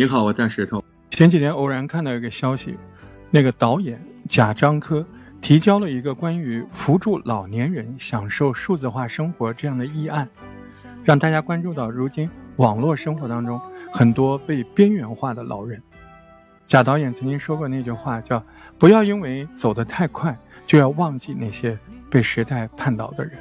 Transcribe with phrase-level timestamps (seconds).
[0.00, 0.82] 你好，我在石头。
[1.10, 2.78] 前几天偶然看到一个消息，
[3.30, 5.04] 那个导演贾樟柯
[5.42, 10.26] 提交了一个关于扶助老年人享受数字化生活这样的议案，
[11.04, 13.60] 让大家关注到如今网络生活当中
[13.92, 15.78] 很多被边缘化的老人。
[16.66, 18.42] 贾导演曾经说过那句话，叫
[18.80, 21.78] “不要因为走得太快，就要忘记那些
[22.10, 23.34] 被时代绊倒的人”。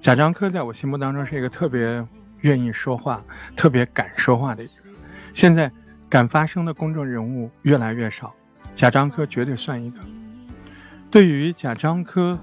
[0.00, 2.06] 贾樟柯在我心目当中是一个特别
[2.42, 3.24] 愿意说话、
[3.56, 4.94] 特别敢说话的一个人。
[5.34, 5.68] 现在
[6.16, 8.34] 敢发声的公众人物越来越少，
[8.74, 10.00] 贾樟柯绝对算一个。
[11.10, 12.38] 对于贾樟柯，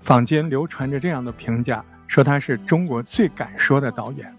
[0.00, 4.32] 坊间流传着这样的评价，说他是中国最敢说的导演。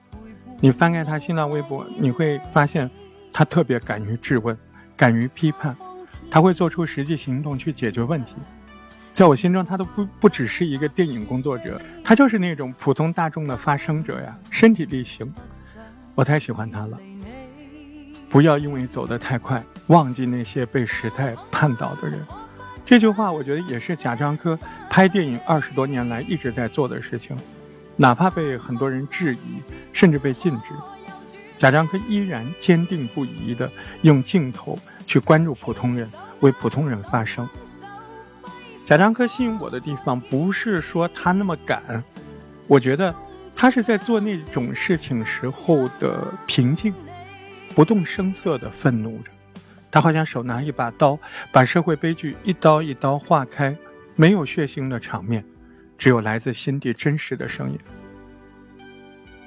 [0.61, 2.89] 你翻开他新浪微博，你会发现
[3.33, 4.57] 他特别敢于质问。
[4.95, 5.75] 敢于批判，
[6.31, 8.37] 他会做出实际行动去解决问题。
[9.11, 15.29] 在我心中，他都不不只是一个电影工作者，他就是那种普通大众的发声者呀，身体力行。
[16.15, 16.97] 我太喜欢他了。
[18.29, 22.19] 不要因为走得太快，忘记那些被时代绊倒的人。
[22.85, 24.57] 这句话，我觉得也是贾樟柯
[24.89, 27.37] 拍电影二十多年来一直在做的事情，
[27.95, 29.61] 哪怕被很多人质疑，
[29.91, 30.69] 甚至被禁止。
[31.57, 33.69] 贾樟柯依然坚定不移地
[34.03, 36.09] 用镜头去关注普通人，
[36.41, 37.47] 为普通人发声。
[38.85, 42.03] 贾樟柯吸引我的地方，不是说他那么敢，
[42.67, 43.13] 我觉得
[43.55, 46.93] 他是在做那种事情时候的平静，
[47.77, 49.31] 不动声色地愤怒着。
[49.91, 51.15] 他好像手拿一把刀，
[51.51, 53.77] 把社会悲剧一刀一刀划开，
[54.15, 55.45] 没有血腥的场面，
[55.95, 57.77] 只有来自心底真实的声音。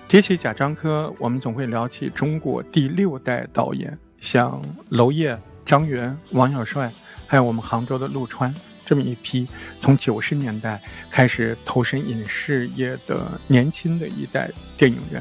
[0.06, 5.36] 提起贾樟柯，我们总会聊起中国第六代导演，像娄烨、
[5.67, 6.92] 张元、王小帅，
[7.27, 8.55] 还有我们杭州的陆川，
[8.86, 9.48] 这么一批
[9.81, 15.20] 从九十年代开始投身影视业的年轻的一代电影人，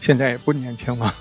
[0.00, 1.14] 现在也不年轻了。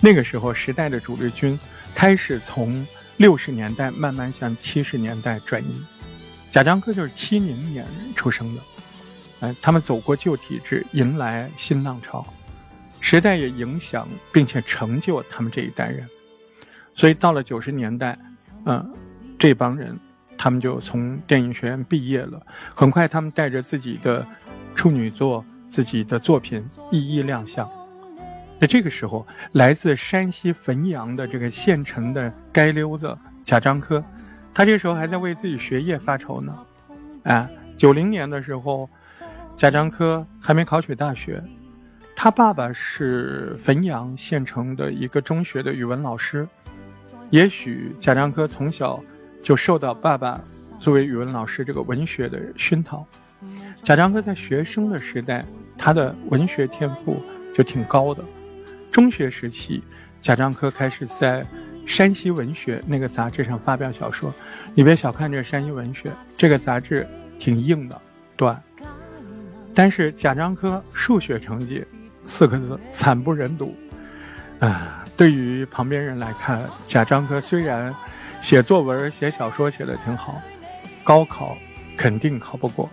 [0.00, 1.58] 那个时候时代的主力军
[1.94, 5.82] 开始从六十年代慢慢向七十年代转移，
[6.50, 8.62] 贾樟柯就是七零年出生的。
[9.60, 12.26] 他们走过旧体制，迎来新浪潮，
[12.98, 16.08] 时代也影响并且成就他们这一代人。
[16.94, 18.18] 所以到了九十年代，
[18.64, 18.94] 嗯，
[19.38, 19.98] 这帮人
[20.38, 22.40] 他们就从电影学院毕业了。
[22.74, 24.26] 很快，他们带着自己的
[24.74, 27.70] 处女作、自己的作品一一亮相。
[28.64, 33.14] 那这个时候，来自山西汾阳的这个县城的街溜子
[33.44, 34.02] 贾樟柯，
[34.54, 36.58] 他这时候还在为自己学业发愁呢。
[37.24, 38.88] 啊，九零年的时候。
[39.54, 41.40] 贾樟柯还没考取大学，
[42.16, 46.48] 他爸爸是汾阳县城的一个中学的语文老师。
[47.28, 48.98] 也许贾樟柯从小
[49.42, 50.40] 就受到爸爸
[50.80, 53.06] 作为语文老师这个文学的熏陶。
[53.82, 55.44] 贾樟柯在学生的时代，
[55.76, 57.22] 他的文学天赋
[57.54, 58.24] 就挺高的。
[58.94, 59.82] 中学时期，
[60.22, 61.42] 贾樟柯开始在
[61.84, 64.32] 《山西文学》那个杂志上发表小说。
[64.72, 67.04] 你别小看这《山西文学》这个杂志，
[67.36, 68.00] 挺硬的，
[68.36, 68.62] 短。
[69.74, 71.84] 但是贾樟柯数学成绩
[72.24, 73.74] 四个字惨不忍睹，
[74.60, 77.92] 啊，对于旁边人来看，贾樟柯虽然
[78.40, 80.40] 写作文、写小说写的挺好，
[81.02, 81.58] 高考
[81.96, 82.88] 肯定考不过。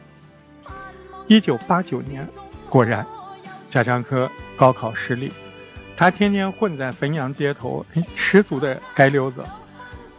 [1.28, 2.28] 一九八九年，
[2.72, 3.06] 果然，
[3.70, 5.32] 贾樟柯高考失利，
[5.96, 7.85] 他天天混在汾阳街头，
[8.16, 9.44] 十足的街溜子。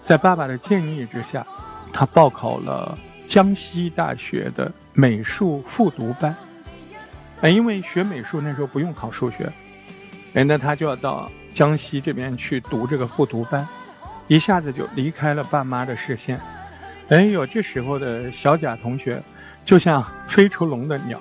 [0.05, 1.47] 在爸爸的建议之下，
[1.93, 2.97] 他报考了
[3.27, 6.35] 江西大学的美术复读班。
[7.41, 9.53] 哎，因为学美术那时候不用考数学，
[10.35, 13.67] 哎，那他就要到江西这边去读这个复读班，
[14.29, 16.41] 一下子就离开了爸妈的视线。
[17.09, 19.21] 哎呦，这时候的小贾同学
[19.65, 21.21] 就像飞出笼的鸟，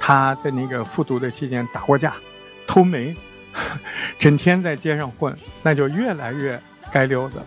[0.00, 2.14] 他在那个复读的期间打过架、
[2.66, 3.14] 偷煤，
[4.18, 6.60] 整天在街上混，那就越来越
[6.92, 7.40] 街溜子。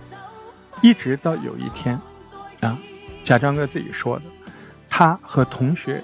[0.82, 2.00] 一直到有一天，
[2.62, 2.78] 啊，
[3.24, 4.26] 贾樟柯自己说的，
[4.90, 6.04] 他和同学。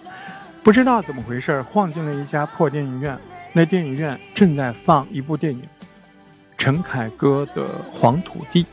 [0.63, 3.17] 不知道怎么回事，晃进了一家破电影院。
[3.51, 5.61] 那电影院正在放一部电影，
[6.57, 8.63] 陈凯歌的《黄土地》。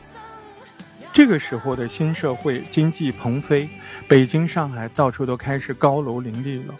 [1.13, 3.69] 这个时候的新社会经济腾飞，
[4.07, 6.73] 北京、上海到处都开始高楼林立了。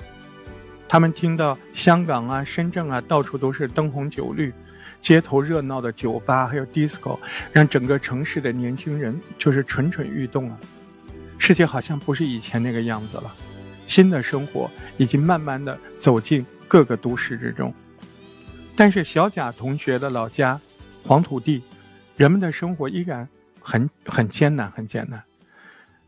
[0.91, 4.53] 他们听到香港啊、深圳啊，到处都是灯红酒绿，
[4.99, 7.17] 街头热闹的酒吧还有 disco，
[7.53, 10.59] 让整个城市的年轻人就是蠢蠢欲动啊。
[11.37, 13.33] 世界好像不是以前那个样子了。
[13.87, 17.73] 新的生活已经慢慢的走进各个都市之中，
[18.75, 20.59] 但是小贾同学的老家
[21.03, 21.63] 黄土地，
[22.17, 23.25] 人们的生活依然
[23.61, 25.23] 很很艰难，很艰难。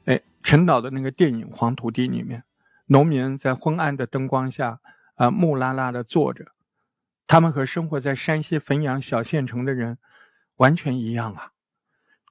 [0.07, 2.44] 哎，陈导的那个电影《黄土地》里面，
[2.85, 4.80] 农民在昏暗的灯光下，
[5.15, 6.45] 啊，木拉拉的坐着，
[7.27, 9.97] 他们和生活在山西汾阳小县城的人
[10.57, 11.51] 完全一样啊！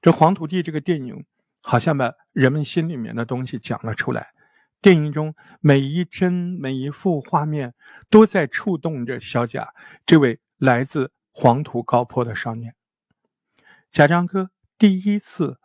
[0.01, 1.25] 这《黄土地》这个电影，
[1.61, 4.33] 好像把人们心里面的东西讲了出来。
[4.81, 7.73] 电影中每一帧、每一幅画面，
[8.09, 9.73] 都在触动着小贾
[10.05, 12.75] 这位来自黄土高坡的少年。
[13.91, 15.59] 贾樟柯第一次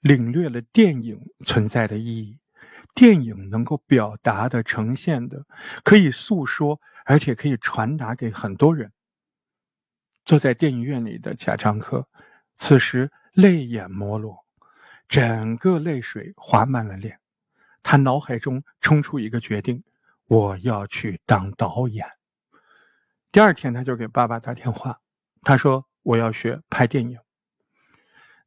[0.00, 2.39] 领略了电影存在的意义，
[2.94, 5.44] 电影能够表达的、呈现的，
[5.82, 8.92] 可以诉说，而且可以传达给很多人。
[10.24, 12.06] 坐在电影院里的贾樟柯，
[12.56, 14.44] 此时泪眼摩罗，
[15.08, 17.18] 整个泪水滑满了脸。
[17.82, 19.82] 他脑海中冲出一个决定：
[20.26, 22.06] 我要去当导演。
[23.32, 25.00] 第二天，他就给爸爸打电话，
[25.42, 27.18] 他说：“我要学拍电影。”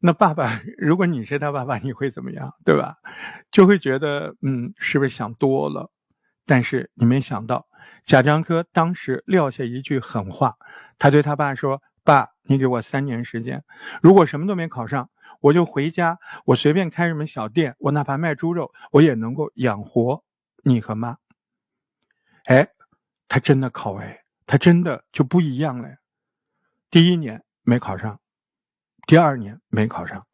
[0.05, 2.53] 那爸爸，如果你是他爸爸，你会怎么样？
[2.65, 2.97] 对吧？
[3.50, 5.89] 就会觉得，嗯，是不是想多了？
[6.45, 7.65] 但是你没想到，
[8.03, 10.57] 贾樟柯当时撂下一句狠话，
[11.00, 13.63] 他对他爸说：“爸，你给我三年时间，
[14.01, 15.09] 如果什么都没考上。”
[15.39, 20.23] 我就回家，我随便开什么小店，我哪怕卖猪肉，我也能够养活
[20.63, 21.17] 你和妈。
[22.45, 22.69] 哎，
[23.27, 25.97] 他真的考哎，他真的就不一样了。
[26.89, 28.21] 第一年没考上，
[29.05, 30.25] 第二年没考上。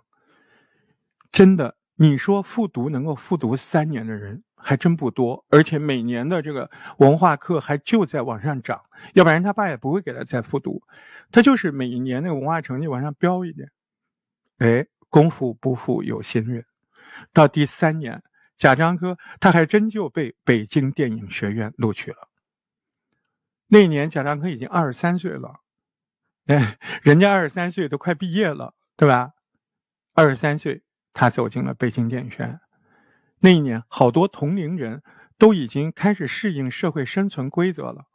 [1.32, 8.82] 真的，你说复读能够复读三年的人还真不多，而且每年的这个文化课还就在往上涨，
[9.14, 10.82] 要不然他爸也不会给他再复读，
[11.32, 13.70] 他就是每一年那个文化成绩往上飙一点。
[14.58, 14.86] 哎。
[15.12, 16.64] 功夫不负有心人，
[17.34, 18.22] 到第三年，
[18.58, 22.30] 贾樟柯他还真就被北京电影学院录取了。
[23.66, 25.62] 那年贾樟柯已经二十三岁了，
[27.04, 29.34] 人家二十三岁都快毕业了，对吧？
[30.14, 32.60] 二十三岁，他走进了北京电影学院。
[33.42, 35.04] 那一年，好多同龄人
[35.38, 38.06] 都已经开始适应社会生存规则了，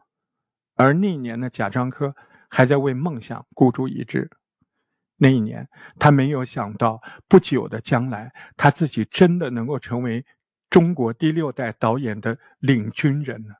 [0.74, 2.16] 而那一年的贾樟柯
[2.50, 4.28] 还在为梦想孤注一掷。
[5.18, 5.68] 那一年，
[6.00, 10.26] 他没有想到，不久的将来，他自己真的能够成为
[10.68, 13.54] 中国第六代导演的领军人呢。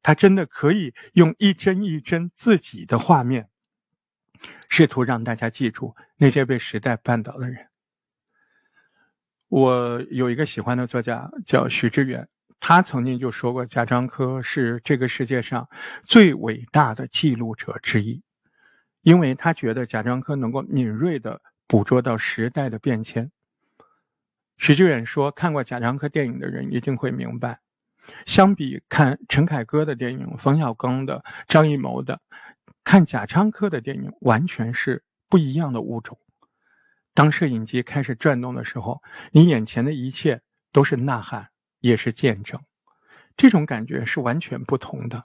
[0.00, 3.48] 他真的可以用一帧一帧自己的画面，
[4.68, 7.66] 试图让大家记住那些被时代绊倒的人。
[9.48, 12.28] 我有一个喜欢的作家叫徐志远，
[12.58, 15.68] 他曾经就说过，贾樟柯是这个世界上
[16.02, 18.22] 最伟大的记录者之一。
[19.02, 23.32] 因为他觉得贾樟柯能够敏锐地捕捉到时代的变迁。
[24.56, 27.58] 徐志远说：“看过贾樟柯电影的人一定会明白，
[28.24, 32.20] 相比看陈凯歌的电影、冯小刚的、张艺谋的，
[32.84, 36.18] 看贾樟柯的电影完全是不一样的物种。
[37.14, 39.02] 当摄影机开始转动的时候，
[39.32, 40.40] 你眼前的一切
[40.72, 41.50] 都是呐喊，
[41.80, 42.60] 也是见证，
[43.36, 45.24] 这种感觉是完全不同的。”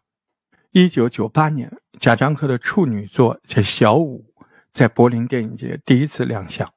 [0.72, 4.34] 一九九八年，贾樟柯的处女作叫《小五》
[4.72, 6.72] 在柏林电影节第一次亮相。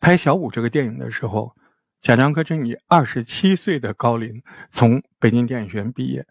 [0.00, 1.54] 拍《小五》这个电影的时候，
[2.00, 6.26] 贾樟柯正以二十七岁的高龄从北京电影学院毕业。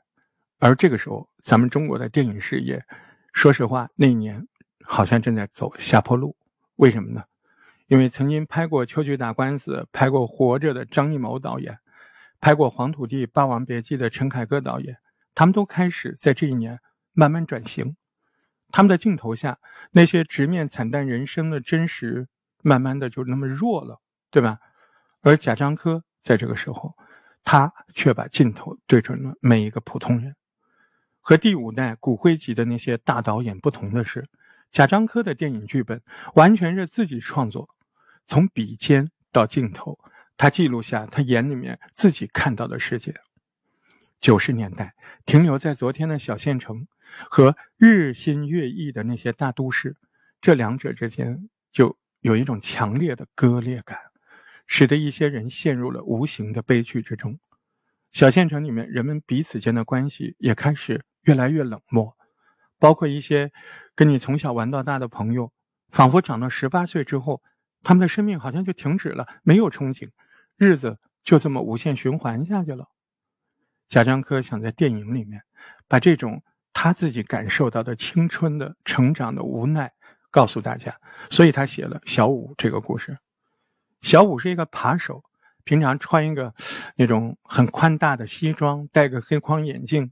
[0.60, 2.84] 而这个时候，咱们中国的电影事业，
[3.34, 4.48] 说实话，那一年
[4.86, 6.38] 好像正在走下坡路。
[6.78, 7.24] 为什么呢？
[7.88, 11.78] 因为曾经拍过《秋菊打官司》、拍过《活着》的张艺谋导演，
[12.40, 14.98] 拍过《黄土地》《霸王别姬》的陈凯歌导演。
[15.36, 16.80] 他们都开始在这一年
[17.12, 17.96] 慢慢转型，
[18.72, 19.60] 他们的镜头下
[19.92, 22.28] 那些直面惨淡人生的真实，
[22.62, 24.00] 慢慢的就那么弱了，
[24.30, 24.60] 对吧？
[25.22, 26.96] 而贾樟柯在这个时候，
[27.44, 30.36] 他却把镜头对准了每一个普通人。
[31.26, 34.28] 和第五代骨灰级的那些大导演不同的是，
[34.72, 36.02] 贾樟柯的电影剧本
[36.36, 37.70] 完全是自己创作，
[38.28, 39.98] 从笔尖到镜头，
[40.36, 43.14] 他记录下他眼里面自己看到的世界。
[44.20, 46.86] 九十年代停留在昨天的小县城，
[47.30, 49.96] 和日新月异的那些大都市，
[50.42, 53.98] 这两者之间就有一种强烈的割裂感，
[54.68, 57.40] 使得一些人陷入了无形的悲剧之中。
[58.14, 62.16] 小县城里面人们彼此间的关系也开始越来越冷漠，
[62.78, 63.52] 包括一些
[63.96, 65.52] 跟你从小玩到大的朋友，
[65.90, 67.42] 仿佛长到十八岁之后，
[67.82, 70.10] 他们的生命好像就停止了，没有憧憬，
[70.58, 72.88] 日子就这么无限循环下去了。
[73.90, 75.42] 贾樟柯想在电影里面
[75.88, 79.92] 把这种他自己感受到的青春的成长的无奈
[80.30, 80.96] 告诉大家，
[81.32, 83.18] 所以他写了小五这个故事。
[84.02, 85.24] 小五是一个扒手，
[85.64, 86.54] 平常穿一个
[86.96, 90.12] 那种很宽大的西装，戴个黑框眼镜，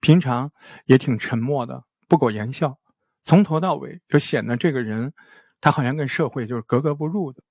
[0.00, 0.50] 平常
[0.86, 2.78] 也挺沉默的，不苟言笑，
[3.22, 5.12] 从头到尾就显得这个人
[5.60, 7.42] 他好像跟社会就是格格不入的。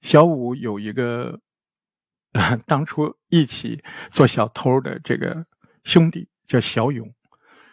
[0.00, 1.40] 小五有一个。
[2.66, 5.46] 当初一起做小偷的这个
[5.84, 7.10] 兄弟叫小勇，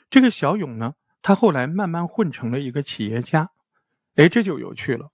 [0.10, 3.50] 这个小勇呢，他后来慢慢混成了一个企业家。
[4.16, 5.12] 哎，这就有趣了。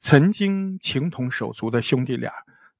[0.00, 2.32] 曾经情同手足的兄弟俩，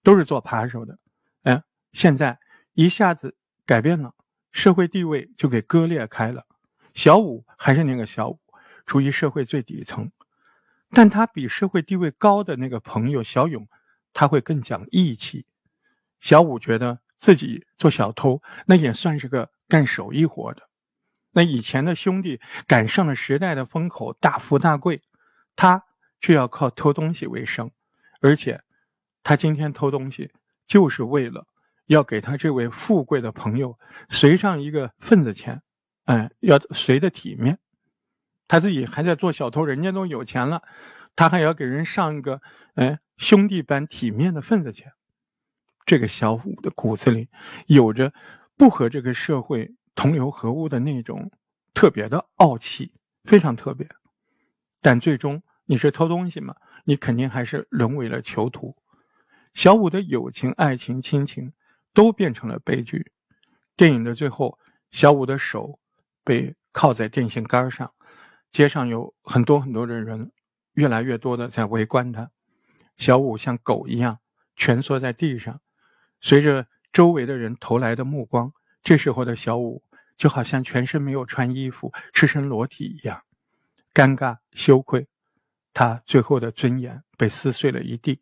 [0.08, 0.98] 都是做扒手的，
[1.42, 1.62] 哎，
[1.92, 2.38] 现在
[2.72, 3.36] 一下子
[3.66, 4.14] 改变了，
[4.52, 6.46] 社会地位就给割裂开了。
[6.94, 8.40] 小五还是那个小五，
[8.86, 10.10] 处于社会最底层，
[10.92, 13.68] 但他比社会地位高的那个朋友小勇，
[14.14, 15.44] 他会更讲义气。
[16.20, 20.70] 小五觉得自己做小偷，那也算是个干手艺活的。
[21.32, 25.02] 那以前的兄弟赶上了时代的风口，大富大贵，
[25.54, 25.84] 他
[26.18, 27.70] 却要靠偷东西为生，
[28.22, 28.62] 而且
[29.22, 30.30] 他今天偷东西，
[30.66, 31.46] 就是为了
[31.87, 35.62] 要给他这位富贵的朋友随上一个份子钱，
[36.04, 37.58] 哎，要随的体面。
[38.46, 40.62] 他自己还在做小偷，人家都有钱了，
[41.14, 42.40] 他还要给人上一个
[42.75, 44.92] 哎兄弟般体面的份子钱。
[45.84, 47.28] 这个小五的骨子里
[47.66, 48.12] 有着
[48.56, 49.75] 不和这个社会。
[49.98, 51.28] 同流合污的那种
[51.75, 52.92] 特别的傲气，
[53.25, 53.88] 非常特别。
[54.80, 56.54] 但最终你是偷东西嘛？
[56.84, 58.76] 你肯定还是沦为了囚徒。
[59.58, 61.52] 小五的友情、爱情、亲情
[61.92, 63.10] 都变成了悲剧。
[63.76, 64.56] 电影的最后，
[64.92, 65.80] 小五的手
[66.22, 67.92] 被铐在电线杆上，
[68.52, 70.30] 街上有很多很多的人，
[70.74, 72.30] 越来越多的在围观他。
[72.96, 74.20] 小五像狗一样
[74.54, 75.60] 蜷缩在地上，
[76.20, 78.52] 随着周围的人投来的目光，
[78.84, 79.82] 这时候的小五。
[80.16, 83.22] 就好像全身没有穿衣服、赤身裸体一样，
[83.92, 85.08] 尴尬羞愧，
[85.72, 88.20] 他最后的尊严被撕碎了一地。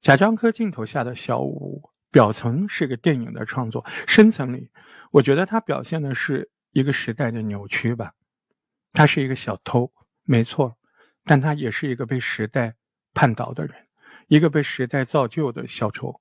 [0.00, 4.70] 贾樟柯镜头下的小五，表层是个电影的创作，深层里，
[5.10, 8.14] 我觉得他表现的是一个时代的扭曲吧。
[8.92, 9.92] 他是一个小偷，
[10.24, 10.78] 没错，
[11.24, 12.74] 但他也是一个被时代
[13.12, 13.74] 绊倒的人，
[14.28, 16.20] 一个被时代造就的小丑，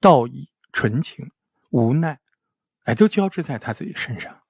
[0.00, 1.30] 道义、纯情、
[1.70, 2.18] 无奈。
[2.84, 4.40] 哎，都交织在他自己身上。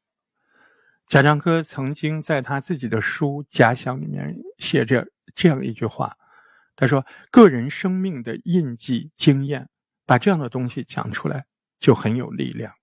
[1.08, 6.16] 贾樟柯曾经在他自己的书《假想》里面写着这样一句话，
[6.82, 9.68] 他说：“个人生命的印记、经验，
[10.04, 11.46] 把这样的东西讲出来
[11.78, 12.74] 就很有力量。”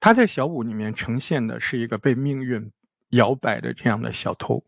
[0.00, 2.72] 他在小五里面呈现的是一个被命运
[3.10, 4.64] 摇摆的这样的小偷。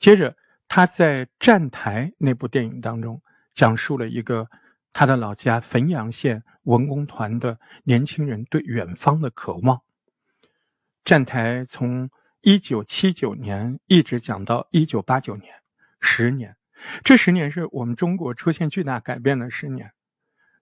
[0.00, 3.22] 接着，他在《站台》那部电影当中
[3.54, 4.50] 讲述了一个。
[4.92, 9.80] 他的老家汾阳县文工团的年轻人对远方的渴望。
[11.04, 12.10] 站台从
[12.42, 15.52] 一九七九年一直讲到一九八九年，
[16.00, 16.56] 十年。
[17.02, 19.92] 这十年是我们中国出现巨大改变的十年，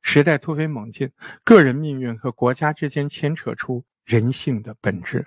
[0.02, 1.10] 时代突飞猛进，
[1.44, 5.24] 个人命运和国家之间牵扯出人性的本质，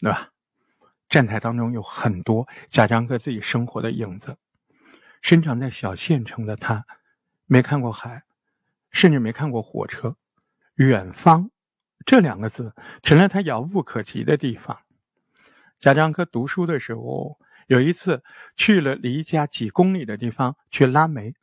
[0.00, 0.30] 对吧？
[1.08, 4.36] 站台当中有很多贾樟柯自己生活的影子。
[5.22, 6.86] 生长在小县城的他，
[7.46, 8.22] 没看过海。
[8.90, 10.16] 甚至没看过火车，
[10.76, 11.50] 远方
[12.06, 14.80] 这两个字成了他遥不可及的地方。
[15.78, 17.38] 贾樟柯读书的时候，
[17.68, 18.24] 有一次
[18.56, 21.34] 去了离家几公里的地方去拉煤，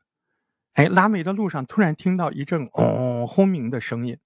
[0.73, 4.17] 哎，拉煤的路上突然听到一阵嗡轰鸣的声音，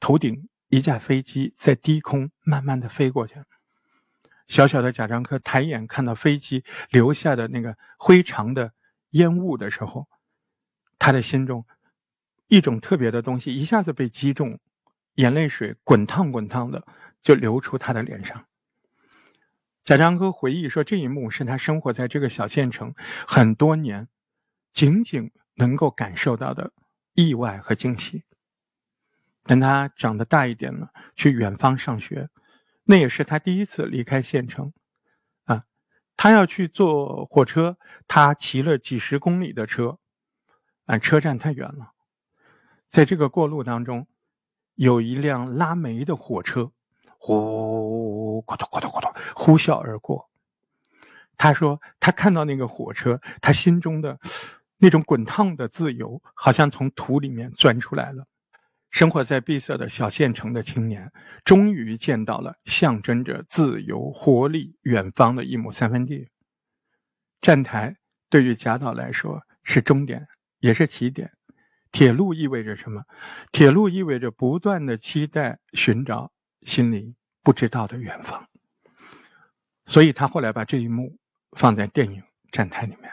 [0.00, 3.36] 头顶一架飞机在低空慢慢的飞过去。
[4.48, 8.72] 小小的贾樟柯抬眼看到飞机留下的那个灰长的
[9.10, 10.08] 烟雾的时候，
[10.98, 11.64] 他的心中。
[12.48, 14.58] 一种特别的东西一下子被击中，
[15.16, 16.84] 眼泪水滚烫滚烫的
[17.20, 18.47] 就流出他的脸上。
[19.88, 22.92] 贾樟柯回忆说，这一幕是他生活在这个小县城
[23.26, 24.06] 很多年，
[24.74, 26.74] 仅仅能够感受到的
[27.14, 28.22] 意外和惊喜。
[29.44, 32.28] 等他长得大一点了，去远方上学，
[32.84, 34.74] 那也是他第一次离开县城。
[35.44, 35.64] 啊，
[36.18, 39.98] 他要去坐火车，他骑了几十公里的车，
[40.84, 41.92] 啊，车站太远了。
[42.88, 44.06] 在这个过路当中，
[44.74, 46.72] 有一辆拉煤的火车，
[47.16, 50.28] 呼，咕咚咕咚咕咚呼啸而过。
[51.36, 54.18] 他说：“他看到那个火车，他心中的
[54.78, 58.26] 那种滚烫的自由，好像从土里面钻出来了。”
[58.90, 61.12] 生活在闭塞的小县城的青年，
[61.44, 66.28] 终于见到了象征着自由、活力、远方的一亩三分地。
[67.40, 67.96] 站台
[68.30, 70.26] 对于贾岛来说是终点，
[70.60, 71.30] 也是起点。
[71.92, 73.04] 铁路意味着什么？
[73.52, 77.14] 铁路意味着不断的期待、寻找心灵
[77.48, 78.46] 不知道的远方。
[79.86, 81.16] 所以他后来把这一幕
[81.52, 83.10] 放在电影站台里面。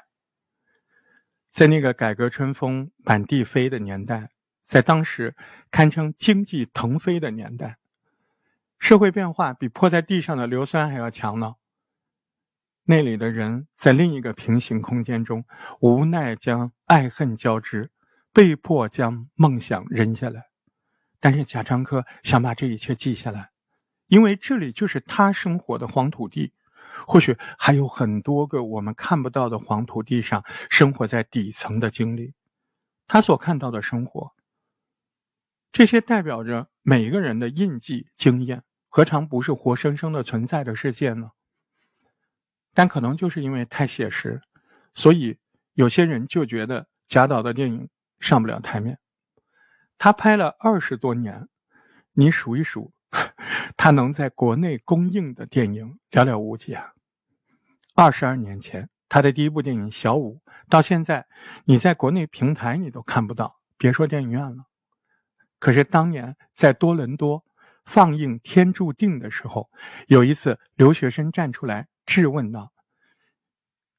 [1.49, 5.37] 在那个改革春风满地飞的年代，在当时
[5.71, 7.77] 堪称经济腾飞的年代，
[8.77, 11.55] 社会变化比泼在地上的硫酸还要强呢。
[12.83, 15.45] 那里的人在另一个平行空间中，
[15.79, 17.89] 无奈将爱恨交织。
[18.33, 20.47] 被迫将梦想扔下来，
[21.21, 23.51] 但是贾樟柯想把这一切记下来，
[24.07, 26.53] 因为这里就是他生活的黄土地，
[27.07, 32.33] 或许还有很多个我们看不到的黄土地上生活在底层的经历。
[33.07, 34.33] 他所看到的生活，
[35.71, 41.31] 这些代表着每一个人的印记经验，何尝不是活生生的存在的世界呢？
[42.73, 44.41] 但可能就是因为太写实，
[44.93, 45.37] 所以
[45.73, 48.97] 有些人就觉得贾导的电影上不了台面。
[49.97, 51.47] 他拍了二十多年，
[52.13, 52.91] 你数一数，
[53.77, 56.93] 他能在国内公映的电影寥寥无几啊。
[57.95, 61.27] 二十二年前，他的第一部电影《小五》，到现在
[61.65, 64.65] 你在国内平台你都看不到，别说电影院了。
[65.59, 67.43] 可是当年在多伦多
[67.85, 69.69] 放映《天注定》的时候，
[70.07, 72.73] 有一次留学生站出来质问道：“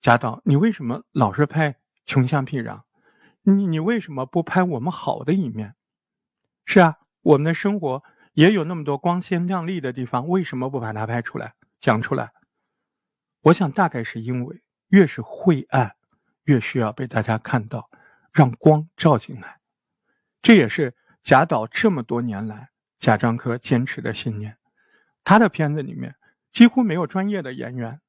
[0.01, 2.83] 贾导，你为什么老是拍穷乡僻壤？
[3.43, 5.75] 你你为什么不拍我们好的一面？”
[6.67, 8.03] 是啊，我们的生活
[8.37, 12.33] 也有那么多光鲜亮丽的地方，为什么不把它拍出来、讲出来？
[13.41, 15.97] 我想，大概是因为越是晦暗，
[16.45, 17.89] 越需要被大家看到，
[18.31, 19.57] 让光照进来。
[20.43, 24.59] 这也是贾导这么多年来贾樟柯坚持的信念。
[25.25, 26.15] 他的片子里面
[26.53, 28.03] 几乎没有专业的演员，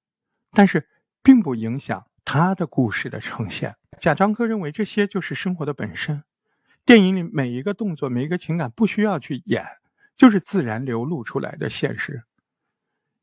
[0.52, 0.90] 但是
[1.24, 3.78] 并不影响他的故事的呈现。
[4.02, 6.22] 贾樟柯认为这些就是生活的本身。
[6.86, 9.66] 电影里每一个动作、每一个情感不需要去演，
[10.18, 12.24] 就是自然流露出来的现实。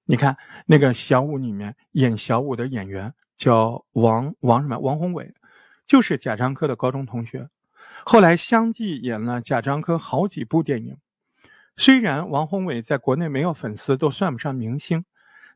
[0.05, 0.37] 你看
[0.67, 4.79] 那个小五里面演小五的演员叫王王什么？
[4.79, 5.35] 王宏伟，
[5.87, 7.49] 就是贾樟柯的高中同学，
[8.05, 10.97] 后来相继演了贾樟柯好几部电影。
[11.77, 15.05] 虽然王宏伟在国内没有粉丝，都算不上明星，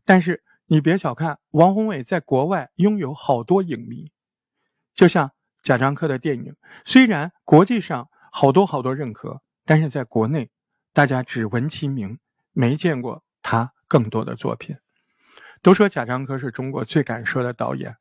[0.04, 4.11] 但是你别小看王宏伟在国外拥有好多影迷，
[4.95, 5.30] 就像。
[5.61, 6.54] 贾樟柯的电影
[6.85, 10.50] 虽然国际上好多好多认可，但是在国内，
[10.92, 12.18] 大家只闻其名，
[12.53, 14.77] 没见过他更多的作品。
[15.62, 17.96] 都说贾樟柯是中国最敢说的导演，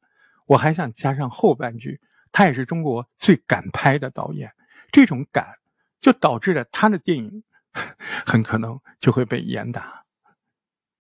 [0.46, 2.00] 我还想加上后半句，
[2.32, 4.52] 他也是中国最敢拍的导演。
[4.92, 5.56] 这种敢，
[6.00, 7.44] 就导致了他的电影
[8.26, 10.06] 很可能就会被严打。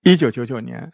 [0.01, 0.91] 一九九九年，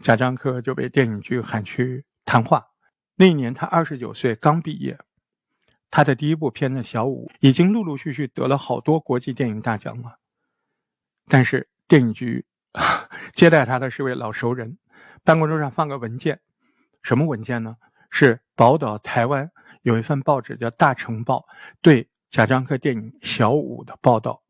[0.00, 2.68] 贾樟柯就被电影局喊去谈话。
[3.16, 4.98] 那一年他二十九岁，刚毕业。
[5.90, 10.18] 他的第一部片子《小五》已经陆陆续续得了好多国际电影大奖了。
[11.28, 12.46] 但是电影局
[13.32, 14.78] 接待他的是位老熟人，
[15.24, 16.40] 办公桌上放个文件，
[17.02, 17.76] 什么文件呢？
[18.10, 19.50] 是宝岛台湾
[19.82, 21.38] 有一份报纸叫《大成报》
[21.82, 24.42] 对贾樟柯电影《小五》的报道。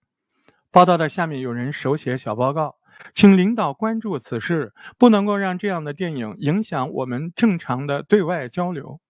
[0.71, 2.77] 报道的下面有人手写小报告。
[3.13, 9.03] 请领导关注此事，不能够让这样的电影影响我们正常的对外交流。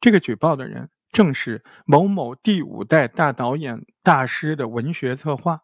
[0.00, 5.62] 这个举报的人正是某某第五代大导演大师的文学策划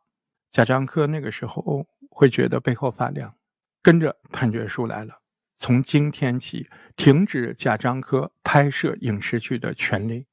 [0.52, 1.08] 贾樟柯。
[1.08, 3.34] 那个时候会觉得背后发凉，
[3.82, 5.14] 跟着判决书来了，
[5.56, 10.26] 从今天起停止贾樟柯拍摄影视剧的权利。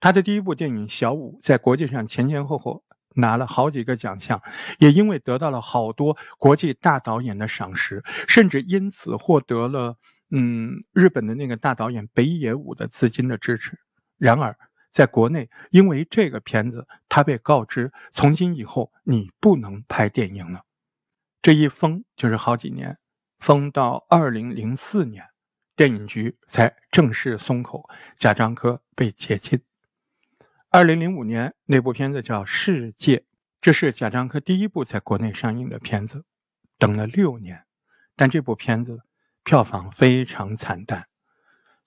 [0.00, 2.82] 他的第一部电影《小五》在国际上前前后后。
[3.16, 4.40] 拿了好几个奖项，
[4.78, 9.96] 也因为得到了好多国际大导演的赏识，甚至因此获得了
[10.30, 13.76] 嗯日本的那个大导演北野武的资金的支持。
[14.16, 14.56] 然而，
[14.90, 20.64] 在国内，因为这个片子，他被告知从今以后你不能拍电影了。
[21.40, 22.98] 这一封就是好几年，
[23.38, 25.24] 封到二零零四年，
[25.74, 29.60] 电影局才正式松口，贾樟柯被解禁。
[30.68, 33.16] 二零零五年，那部片子叫《世界》，
[33.60, 36.24] 这是贾樟柯第一部在国内上映的片子，
[36.78, 37.64] 等了六年，
[38.14, 39.02] 但这部片子
[39.42, 41.08] 票房非常惨淡，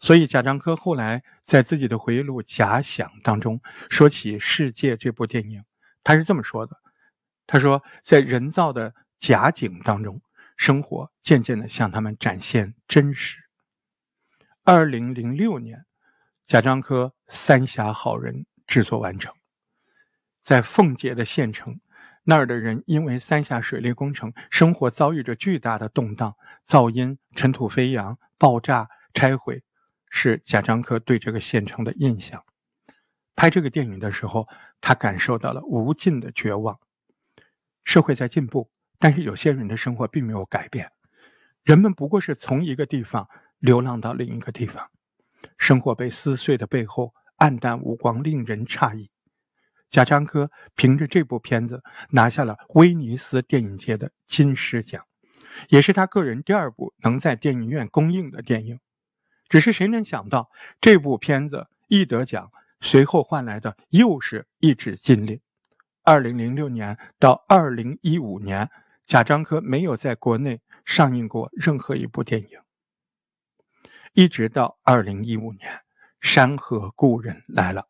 [0.04, 5.63] 所以贾樟柯后来在自己的回忆录《假想》当中说起《世界》这部电影，
[6.04, 6.78] 他是这么说的
[7.48, 10.22] ：“他说，在人造的假景当中，
[10.58, 13.39] 生活渐渐的向他们展现真实。”
[14.66, 15.86] 二零零六年，
[16.46, 18.36] 贾樟柯《三峡好人》。
[18.66, 19.36] 制作完成，
[20.42, 21.80] 在奉节的县城，
[22.24, 26.34] 那儿的人因为三峡水利工程，生活遭遇着巨大的动荡，
[26.66, 29.62] 噪音、尘土飞扬、爆炸、拆毁，
[30.15, 32.45] 是贾樟柯对这个县城的印象。
[33.36, 34.47] 拍这个电影的时候，
[34.80, 36.80] 他感受到了无尽的绝望。
[37.84, 40.91] 社会在进步，但是有些人的生活并没有改变，
[41.63, 44.91] 人们不过是从一个地方流浪到另一个地方，
[45.58, 47.13] 生活被撕碎的背后。
[47.38, 49.10] 暗淡无光，令人诧异。
[49.89, 55.04] 贾樟柯凭着这部片子拿下了威尼斯电影节的金狮奖，
[55.67, 58.80] 也是他个人第二部能在电影院公映的电影。
[59.54, 60.50] 只是谁能想到，
[60.82, 65.39] 这部片子一得奖，随后换来的又是一纸禁令。
[66.02, 68.72] 二零零六年到二零一五年，
[69.06, 72.60] 贾樟柯没有在国内上映过任何一部电影。
[74.13, 75.72] 一直到二零一五年，
[76.20, 77.86] 《山河故人》来了，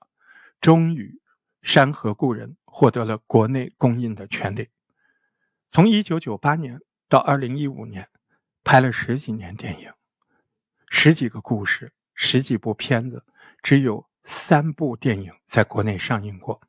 [0.60, 1.22] 终于，
[1.66, 4.68] 《山河故人》获得了国内公映的权利。
[5.72, 8.10] 从一九九八年到二零一五年，
[8.66, 9.90] 拍了十几年电影，
[10.96, 13.26] 十几个故事，十几部片子，
[13.64, 16.62] 只有三部电影在国内上映过。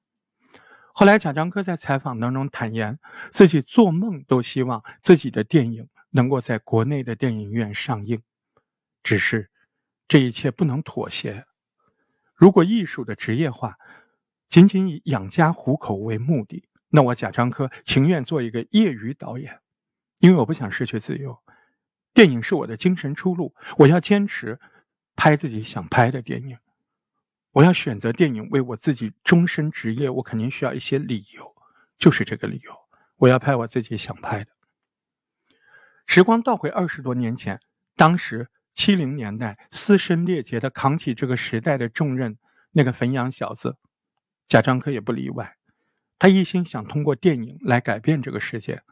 [0.94, 2.98] 后来，贾樟柯在采访当中坦言，
[3.30, 8.22] 自己做梦都希望自己的电影能够在国内的电影院上映。
[9.02, 9.50] 只是，
[10.08, 11.44] 这一切不能妥协。
[12.34, 13.76] 如果艺术的职业化
[14.48, 19.60] 仅仅以养家糊口为目的，那我贾樟柯情愿做一个业余导演，
[20.20, 21.43] 因为我不想失去自由。
[22.14, 24.58] 电影是我的精神出路，我要坚持
[25.14, 26.56] 拍自己想拍的电影。
[27.50, 31.54] 我要选择电影为我自己终身职业，我肯定需要一些理由，
[31.98, 32.72] 就是这个理由，
[33.16, 34.50] 我要拍我自己想拍的。
[36.06, 37.60] 时光倒回二十多年前，
[37.94, 38.48] 当时。
[38.76, 42.36] 七零年代嘶声裂节的扛起这个时代的重任，
[42.72, 43.76] 那个汾阳小子，
[44.48, 45.56] 贾樟柯也不例外。
[46.18, 48.82] 他一心想通过电影来改变这个世界。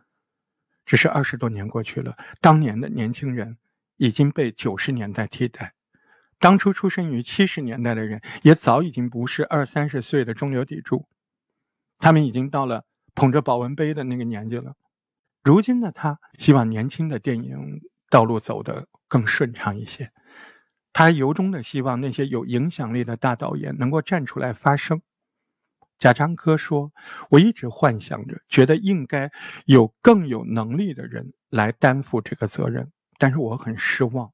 [0.85, 3.59] 只是二十多年过去了，当年的年轻人
[3.97, 5.75] 已经被九十年代替代，
[6.39, 11.07] 当初出生于七十年代的人也早已经不是二三十岁的中流砥柱，
[11.99, 14.75] 他们已经到了捧着保温杯的那个年纪了。
[15.43, 18.89] 如今的他希望年轻的电影道路走得。
[19.13, 20.11] 更顺畅一些，
[20.91, 25.03] 他由衷的希望那些有影响力的大导演能够站出来发声。
[26.03, 26.91] 贾樟柯说
[27.31, 29.31] ：“我一直幻想着，觉得应该
[29.67, 34.33] 有更有能力的人来担负这个责任，但是我很失望。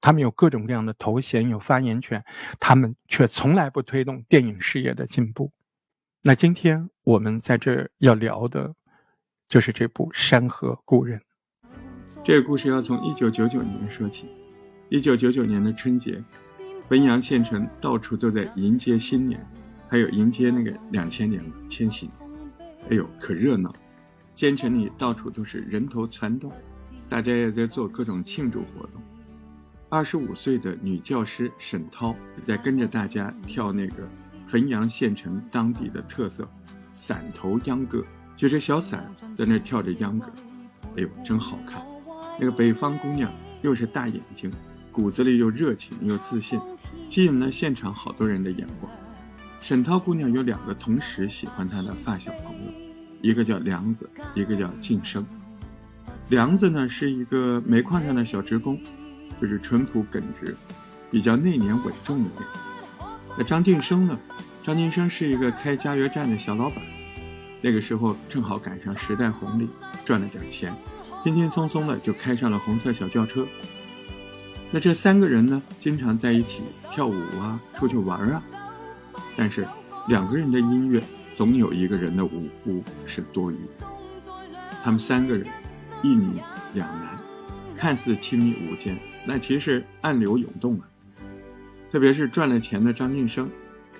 [0.00, 2.24] 他们有各种各样的头衔，有发言权，
[2.58, 5.52] 他们却从来不推动电影事业的进步。”
[6.24, 8.74] 那今天我们在这要聊的，
[9.50, 11.20] 就是这部《山河故人》。
[12.24, 14.30] 这个故事要从一九九九年说起。
[14.88, 16.24] 一九九九年的春节，
[16.88, 19.46] 汾阳县城到处都在迎接新年，
[19.90, 22.08] 还有迎接那个两千年千禧。
[22.88, 23.74] 哎呦，可热闹！
[24.36, 26.52] 县城里到处都是人头攒动，
[27.08, 29.02] 大家也在做各种庆祝活动。
[29.88, 34.08] 二十五岁的女教师沈涛在跟着大家跳那个
[34.46, 36.48] 衡阳县城当地的特色
[36.92, 38.04] 伞头秧歌，
[38.36, 40.30] 举着小伞在那跳着秧歌。
[40.96, 41.84] 哎呦，真好看！
[42.38, 44.48] 那个北方姑娘又是大眼睛，
[44.92, 46.60] 骨子里又热情又自信，
[47.08, 48.88] 吸引了现场好多人的眼光。
[49.60, 52.72] 沈涛姑娘有两个同时喜欢她的发小朋友，
[53.20, 55.24] 一个叫梁子，一个叫晋生。
[56.30, 58.80] 梁子呢是一个煤矿上的小职工，
[59.40, 60.56] 就是淳朴耿直，
[61.10, 63.08] 比较内敛稳重的那种。
[63.36, 64.18] 那张晋生呢，
[64.64, 66.78] 张晋生是一个开加油站的小老板，
[67.60, 69.68] 那个时候正好赶上时代红利，
[70.04, 70.74] 赚了点钱。
[71.22, 73.46] 轻轻松松的就开上了红色小轿车。
[74.70, 78.42] 那这三个人呢，经常在一起跳舞啊，出去玩啊。
[79.36, 79.66] 但是
[80.08, 81.02] 两个人的音乐，
[81.34, 83.86] 总有一个人的舞步是多余的。
[84.82, 85.46] 他们三个人，
[86.02, 86.40] 一女
[86.74, 87.18] 两男，
[87.76, 90.88] 看似亲密无间，那其实暗流涌动啊。
[91.90, 93.50] 特别是赚了钱的张晋生，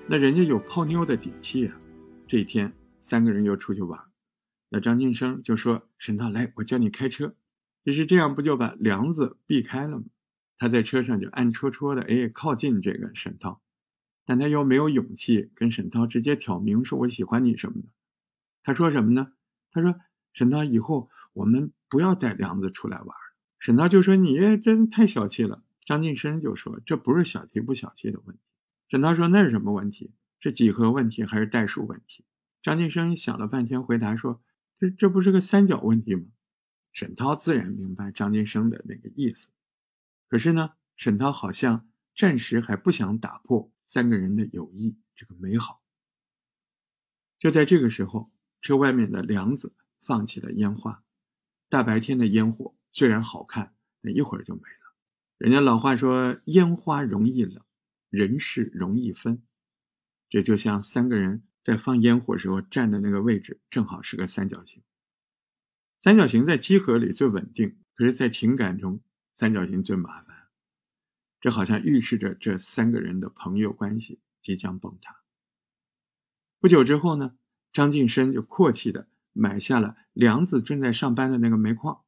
[0.06, 1.76] 那人家有泡妞的底气啊。
[2.26, 4.00] 这一天，三个人又出去玩。
[4.68, 7.34] 那张晋生就说：“沈涛，来，我教你开车。”
[7.84, 10.04] 其实这样不就把梁子避开了吗？
[10.56, 13.60] 他在车上就暗戳戳的，哎，靠近这个沈涛，
[14.30, 17.88] 但他又没有勇气跟沈涛直接挑明说“我喜欢你”什么的。
[18.62, 19.32] 他说什么呢？
[19.72, 19.96] 他说
[20.32, 23.08] ：“沈涛，以后我们不要带梁子出来玩。”
[23.58, 28.42] 沈涛就说：“你真太小气了。”张晋生就说：“这不是小气不小气的问题。”
[28.86, 30.12] 沈涛说：“那是什么问题？
[30.38, 32.24] 是几何问题还是代数问题？”
[32.62, 34.40] 张晋生想了半天，回答说。
[34.78, 36.22] 这这不是个三角问题吗？
[36.92, 39.48] 沈涛自然明白张晋生的那个意思，
[40.28, 45.82] 可是呢，沈涛好像暂时还不想打破三个人的友谊这个美好。
[47.40, 51.02] 就在这个时候，车外面的梁子放起了烟花，
[51.68, 54.94] 大白天的烟火虽然好看，但一会儿就没了。
[55.38, 57.64] 人家老话说：“烟花容易冷，
[58.10, 59.42] 人事容易分。”
[60.30, 61.42] 这就像三个人。
[61.62, 64.82] 在放烟火时候站的那个位置正好是个三角形。
[65.98, 69.02] 三角形在几何里最稳定，可是，在情感中，
[69.34, 70.29] 三角形最麻烦。
[71.40, 75.16] 这好像预示着这三个人的朋友关系即将崩塌。
[76.60, 77.36] 不久之后呢，
[77.72, 82.02] 张晋生就阔气的买下了梁子正在上班的那个煤矿。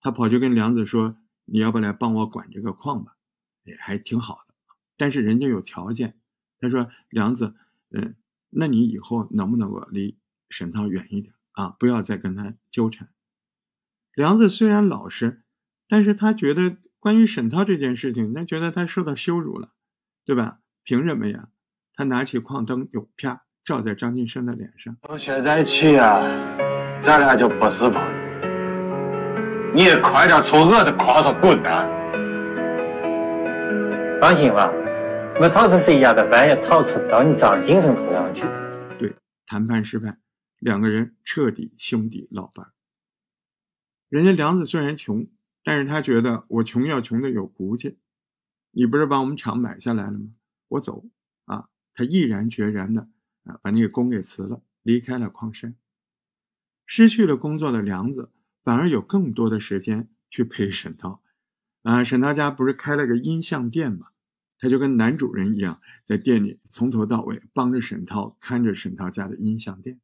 [0.00, 3.16] 他跑去跟梁子说：“你要不来帮我管这个矿吧？
[3.62, 4.54] 也还挺好的。
[4.96, 6.18] 但是人家有条件。”
[6.58, 7.54] 他说：“梁子，
[7.90, 8.16] 嗯。”
[8.52, 11.68] 那你以后能不能够离沈涛远一点啊？
[11.68, 13.08] 不要再跟他纠缠。
[14.12, 15.44] 梁子虽然老实，
[15.86, 19.70] 但是他觉得关于沈涛这件事情，他觉得他受到羞辱了，
[20.26, 20.58] 对吧？
[20.84, 21.48] 凭什么呀？
[21.94, 24.94] 他拿起矿灯，有啪照在张晋生的脸上。
[25.06, 26.20] 从现在起啊，
[27.00, 28.20] 咱俩就不是朋友。
[29.74, 31.88] 你也快点从我的矿上滚蛋！
[34.20, 34.70] 放心吧，
[35.40, 38.44] 我讨吃谁家的饭也讨吃不到你张晋生头上去。
[38.98, 39.14] 对，
[39.46, 40.18] 谈判失败，
[40.58, 42.66] 两个人彻底兄弟老伴。
[44.10, 45.26] 人家梁子虽然穷，
[45.62, 47.98] 但是他觉得我穷要穷的有骨气。
[48.70, 50.30] 你不是把我们厂买下来了吗？
[50.68, 51.06] 我走
[51.44, 51.68] 啊！
[51.94, 53.08] 他毅然决然的
[53.44, 55.74] 啊，把那个工给辞了，离开了矿山。
[56.86, 58.30] 失去了工作的梁子。
[58.62, 61.22] 反而有更多的时间去陪沈涛，
[61.80, 64.08] 啊，沈涛家不是开了个音像店嘛，
[64.58, 69.98] 他就跟男主人一样，在店里从头到尾帮着沈涛看着沈涛家的音像店。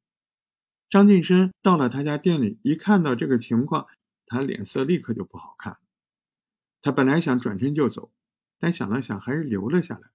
[0.88, 3.86] 张晋生到了他家店里，一看到这个情况，
[4.26, 5.78] 他脸色立刻就不好看。
[6.82, 8.12] 他本来想转身就走，
[8.58, 10.10] 但想了想，还是留了下来。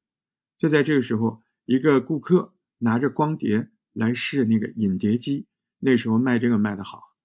[0.57, 5.47] 就在这个时候，一个顾客拿着光碟来试那个影碟机，
[5.79, 7.15] 那时候卖这个卖的好。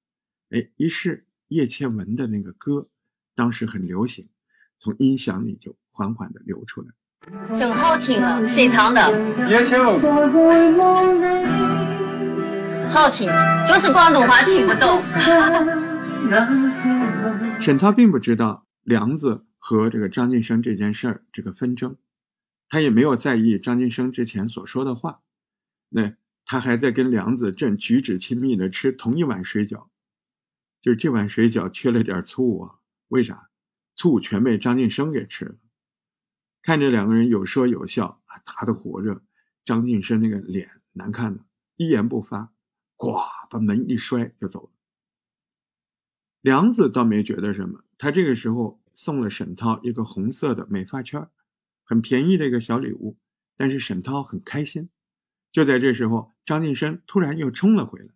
[0.51, 2.89] 哎，一试叶倩文的那个歌，
[3.35, 4.29] 当时很流行，
[4.79, 6.89] 从音响里就缓缓的流出来，
[7.57, 8.45] 真好听啊！
[8.47, 9.49] 谁唱的？
[9.49, 10.01] 叶倩文。
[12.91, 13.29] 好听，
[13.67, 15.96] 就是广东话听不懂。
[17.61, 21.97] 沈涛并不知道梁子和这个张晋生这件事儿这个纷争，
[22.69, 25.23] 他也没有在意张晋生之前所说的话，
[25.89, 29.89] 那他还在跟梁子正举止亲密的吃同一碗水饺。
[30.83, 32.75] 就是这碗水饺缺了点醋啊？
[33.09, 33.51] 为啥？
[33.97, 35.57] 醋全被张晋生给吃了。
[36.63, 39.23] 看着两个人有说有笑啊，他的火热，
[39.65, 41.45] 张晋生那个脸难看的，
[41.77, 42.53] 一言不发，
[42.97, 44.71] 咵把门一摔就走了。
[46.47, 51.27] 梁子倒没觉得什么，他这个时候送了沈涛一个红色的美发圈，
[51.85, 53.17] 很便宜的一个小礼物，
[53.59, 54.89] 但是沈涛很开心。
[55.51, 58.07] 就在这时候，张晋生突然又冲了回来，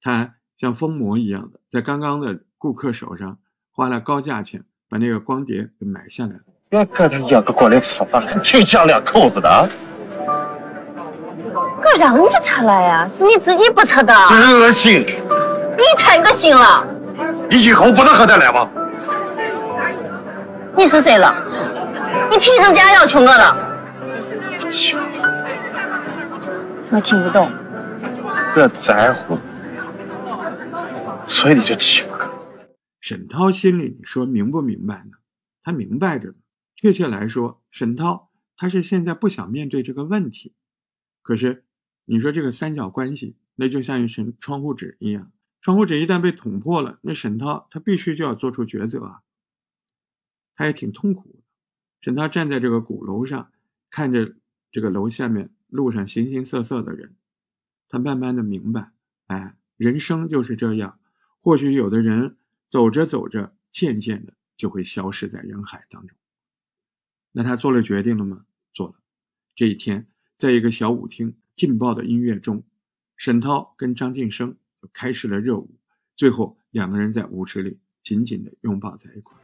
[0.00, 0.34] 他。
[0.56, 3.38] 像疯魔一样的，在刚刚的顾客手上
[3.72, 6.42] 花了高价钱把那个光碟给买下来了。
[6.68, 9.68] 别跟他两个过来吃饭，还挺讲两口子的。
[11.84, 14.14] 我让你吃了呀，是你自己不吃的。
[14.14, 15.00] 恶心！
[15.00, 16.86] 你才恶心了。
[17.50, 18.70] 你以后不能和他来往。
[20.76, 21.34] 你是谁了？
[22.30, 23.68] 你凭什么这样要求我了？
[26.90, 27.50] 我听不懂。
[28.56, 29.38] 我在乎。
[31.26, 32.30] 所以你就欺负他。
[33.00, 35.18] 沈涛心里你说明不明白呢？
[35.62, 36.34] 他明白着呢。
[36.76, 40.54] 确切来说，沈涛他是现在不想面对这个问题。
[41.22, 41.64] 可是
[42.04, 45.30] 你说这个三角关系，那就像一层窗户纸一样，
[45.62, 49.22] 窗户纸一旦被捅破了，那沈涛他必须就要做出抉择啊。
[50.54, 51.38] 他也挺痛苦的。
[52.00, 53.52] 沈涛站在这个鼓楼上，
[53.88, 54.34] 看着
[54.72, 57.14] 这个楼下面路上形形色色的人，
[57.88, 58.90] 他慢慢的明白，
[59.28, 60.98] 哎，人生就是这样。
[61.40, 62.36] 或许有的人
[62.68, 66.18] 走着走着，渐渐的就会消失在人海当中。
[67.30, 68.44] 那他做了决定了吗？
[68.74, 68.94] 做了。
[69.54, 72.64] 这一天，在一个小舞厅劲爆的音乐中，
[73.16, 75.78] 沈涛跟张晋生就开始了热舞，
[76.16, 79.38] 最后两个人在舞池里紧紧的拥抱在一块。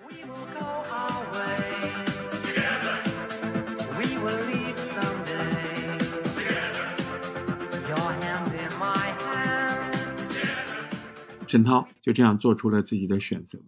[11.46, 13.60] 沈涛就这样做出了自己的选择。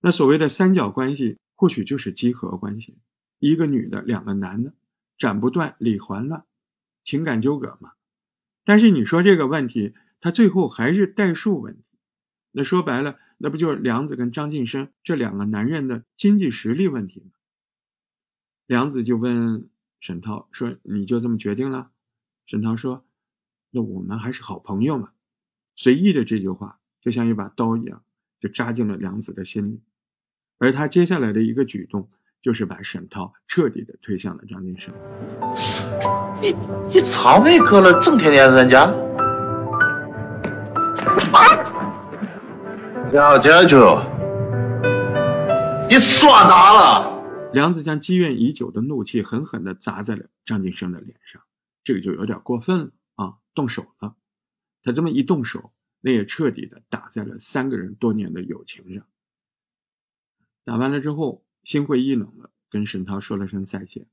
[0.00, 2.98] 那所谓的三角关系，或许就是集合关系，
[3.38, 4.74] 一个女的，两个男的，
[5.16, 6.44] 斩不断，理还乱，
[7.04, 7.92] 情感纠葛嘛。
[8.64, 11.84] 但是你说这个问题，他最后还是代数问题。
[12.52, 17.32] 那说白了，那不就是梁子跟张晋生这两个男人的经济实力问题吗？
[18.66, 19.68] 梁子就问
[20.00, 21.90] 沈涛说：“你就这么决定了？”
[22.46, 23.04] 沈涛说
[23.70, 25.10] ：“那我们还是好朋友嘛。”
[25.76, 26.78] 随意的这句话。
[27.00, 28.02] 就像一把刀一样，
[28.40, 29.80] 就扎进了梁子的心里。
[30.58, 32.10] 而他接下来的一个举动，
[32.42, 34.92] 就是把沈涛彻底的推向了张晋生。
[36.42, 36.52] 你
[36.92, 38.92] 你唱那歌了，整天黏人家。
[43.10, 43.78] 杨建军，
[45.88, 47.50] 你耍哪了？
[47.54, 51.42] 梁子将积怨已久的怒气狠狠的砸在了张晋生的脸上，
[51.82, 53.38] 这个就有点过分了啊！
[53.54, 54.14] 动手了，
[54.82, 55.72] 他这么一动手。
[56.00, 59.04] 那也彻底的打在了三个人多年的友情上。
[60.64, 64.06] 打完了之后，心灰意冷的跟沈涛说了声再见。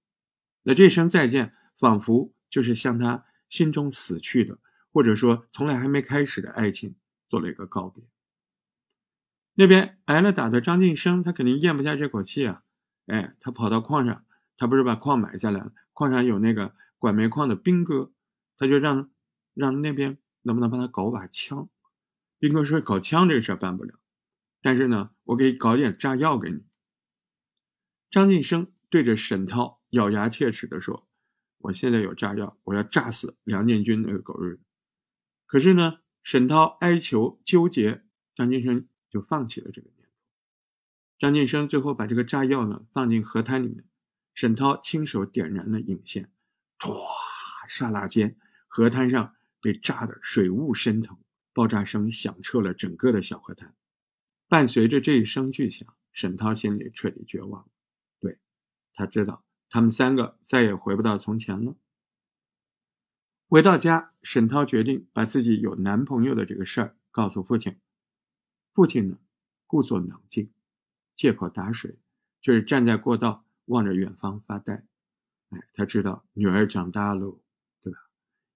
[0.64, 4.58] 那这声再见，仿佛就是向他心中死去的，
[4.92, 6.96] 或者说从来还没开始的爱情
[7.30, 8.04] 做了一个告别。
[9.56, 12.62] 那边挨了打的张晋生，他肯定咽不下这口气啊！
[13.08, 14.26] 哎，他跑到矿上，
[14.58, 18.12] 他不是把矿买下来了，矿上有那个管煤矿的兵哥，
[18.58, 19.10] 他就让
[19.54, 21.70] 让那边能不能帮他搞把枪。
[22.38, 23.96] 兵哥说搞枪这事儿办不了，
[24.62, 26.66] 但是呢，我可以搞点炸药给你。
[28.12, 31.08] 张晋生对着沈涛咬牙切齿地说
[31.60, 34.64] ：“我现在有炸药，我要炸死梁建军那个狗日的。”
[35.48, 38.04] 可是呢，沈涛哀求纠结，
[38.36, 38.88] 张晋生。
[39.16, 40.12] 就放弃了这个念头。
[41.18, 43.86] 张晋生最后把这个炸药呢放进河滩里面，
[44.34, 46.30] 沈涛亲手点燃了引线，
[46.78, 46.94] 唰，
[47.70, 51.18] 刹那间，河滩上被炸得水雾升腾，
[51.54, 53.74] 爆炸声响彻了整个的小河滩。
[54.50, 57.70] 伴随着这一声巨响，沈涛心里彻底绝望了。
[58.20, 58.38] 对，
[58.94, 61.78] 他知道他们三个再也回不到从前了。
[63.48, 67.80] 回到家，沈涛决定把自己有男朋友的这个事儿告诉父亲。
[68.76, 69.18] 父亲呢，
[69.68, 70.52] 故作冷静，
[71.16, 71.98] 借口打水，
[72.42, 74.86] 就是站在过道望着远方发呆。
[75.52, 77.40] 哎，他知道女儿长大了，
[77.82, 78.00] 对吧？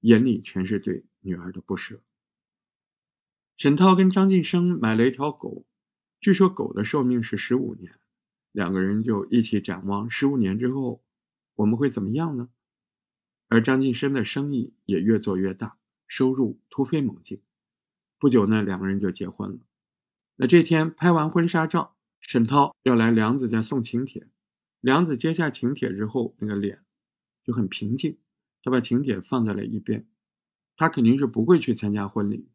[0.02, 2.02] 眼里全是对女儿的不舍。
[3.56, 5.66] 沈涛跟张晋生买了一条狗，
[6.20, 7.98] 据说狗的寿命是十五年，
[8.52, 11.02] 两个人就一起展望十五年之后
[11.56, 12.50] 我们会怎么样呢？
[13.48, 15.78] 而张晋生的生意也越做越大，
[16.08, 17.42] 收入突飞猛进，
[18.18, 19.60] 不久呢，两个人就结婚了。
[20.42, 24.26] 那这天拍完婚纱照，沈涛要来梁子家送请帖。
[24.80, 26.86] 梁子接下请帖之后，那个脸
[27.44, 28.18] 就很平静，
[28.64, 30.08] 他把请帖放在了一边。
[30.78, 32.48] 他肯定是不会去参加婚礼，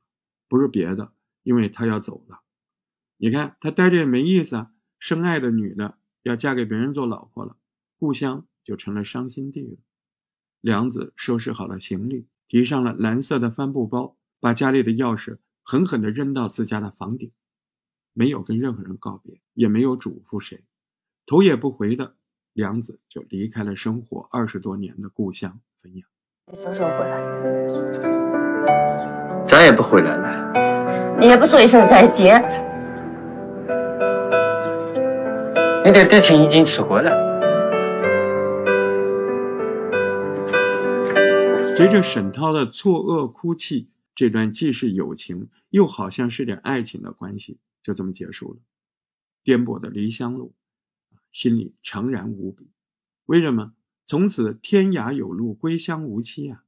[0.48, 2.40] 不是别的，因为他要走了。
[3.18, 7.58] 你看他待着也没意思啊，深爱的女的要嫁给别人做老婆了，
[7.98, 9.76] 故乡就成了伤心地了。
[10.62, 17.30] 梁子收拾好了行李，提上了蓝色的帆布包，把家里的钥匙狠狠地扔到自家的房顶。
[18.16, 20.62] 没有跟任何人告别，也没有嘱咐谁，
[21.26, 22.14] 头也不回的
[22.52, 26.08] 梁子就离开了生活二十多年的故乡汾阳。
[26.46, 27.18] 你什么时候回来？
[29.44, 31.18] 咱也不回来了。
[31.18, 32.40] 你也不说一声再见。
[35.84, 37.10] 你的爹亲已经吃过了。
[41.76, 47.58] 随着沈涛的错愕哭泣，这段既是友情，又好像是点爱情的关系。
[47.84, 48.60] 就这么结束了，
[49.44, 50.56] 颠簸的离乡路，
[51.30, 52.72] 心里怅然无比。
[53.26, 53.74] 为什么？
[54.06, 56.64] 从此天涯有路归乡无期啊！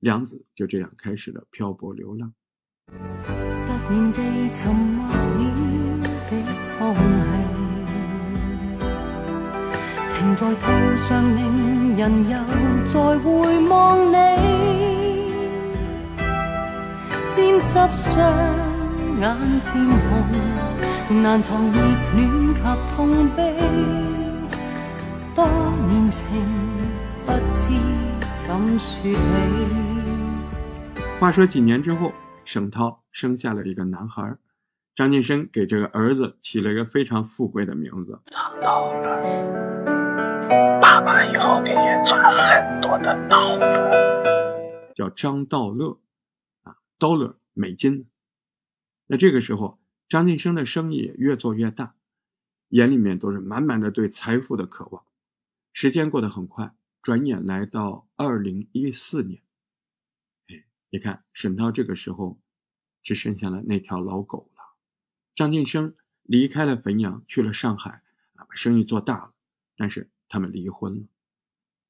[0.00, 2.34] 梁子就这样开始了漂泊流浪。
[10.18, 12.36] 停在途上，令人又
[12.86, 13.28] 再回
[13.68, 14.14] 望你，
[17.34, 18.63] 沾湿上。
[19.20, 19.80] 眼渐
[21.08, 21.80] 红，难藏热
[22.16, 22.60] 恋及
[22.94, 23.54] 痛悲。
[25.34, 25.46] 多
[25.88, 26.26] 年情，
[27.24, 27.68] 不知
[28.40, 29.16] 怎说起。
[31.20, 32.12] 话说几年之后，
[32.44, 34.36] 沈涛生下了一个男孩，
[34.94, 40.80] 张晋生给这个儿子起了一个非常富贵的名字——张道乐。
[40.80, 45.98] 爸爸以后给你赚很多的道乐，叫张道乐
[46.64, 48.06] 啊，dollar 美金。
[49.14, 51.94] 那这个时候，张晋生的生意也越做越大，
[52.70, 55.06] 眼里面都是满满的对财富的渴望。
[55.72, 59.40] 时间过得很快，转眼来到二零一四年。
[60.48, 62.40] 哎，你看沈涛这个时候
[63.04, 64.74] 只剩下了那条老狗了。
[65.36, 69.34] 张晋生离开了汾阳，去了上海，啊，把生意做大了。
[69.76, 71.06] 但是他们离婚了，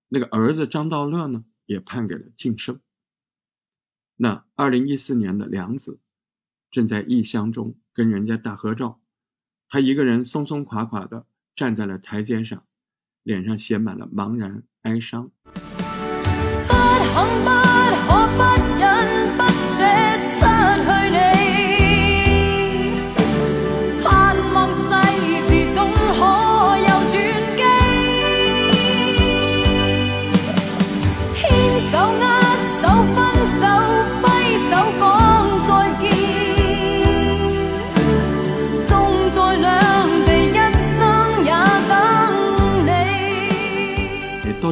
[0.09, 2.83] 那个儿子张道乐呢，也判给了晋生。
[4.17, 6.01] 那二零一四年的梁子。
[6.75, 9.01] 正在异乡中跟人家大合照，
[9.69, 12.65] 他一个人松松垮垮的站在了台阶上，
[13.23, 15.31] 脸上写满了茫然哀伤。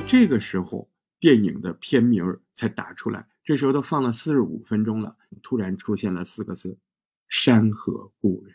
[0.07, 3.27] 这个时候，电影的片名才打出来。
[3.45, 6.79] 这时候都放了四十五分钟了，突然出现了四个字
[7.29, 8.55] ：“山河故人”。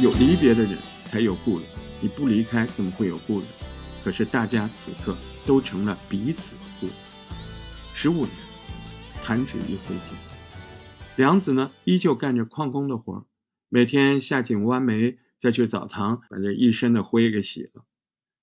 [0.00, 1.68] 有离别的人才有故人，
[2.00, 3.48] 你不离开怎么会有故人？
[4.02, 6.94] 可是大家此刻都成了彼此的故人。
[7.94, 8.30] 十五年，
[9.22, 10.16] 弹指一挥间，
[11.16, 13.24] 梁子呢，依旧干着矿工的活儿，
[13.68, 17.84] 每天下井挖煤，再去澡堂把这一身的灰给洗了。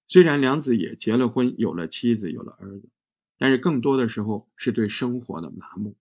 [0.07, 2.89] 虽然梁子也结了婚，有了妻子，有了儿子，
[3.37, 5.95] 但是更多的时候是对生活的麻木。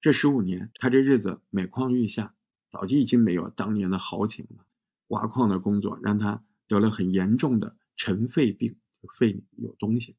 [0.00, 2.34] 这十五年，他这日子每况愈下，
[2.68, 4.66] 早就已经没有当年的豪情了。
[5.08, 8.76] 挖矿的工作让他得了很严重的尘肺病，
[9.16, 10.16] 肺里有东西，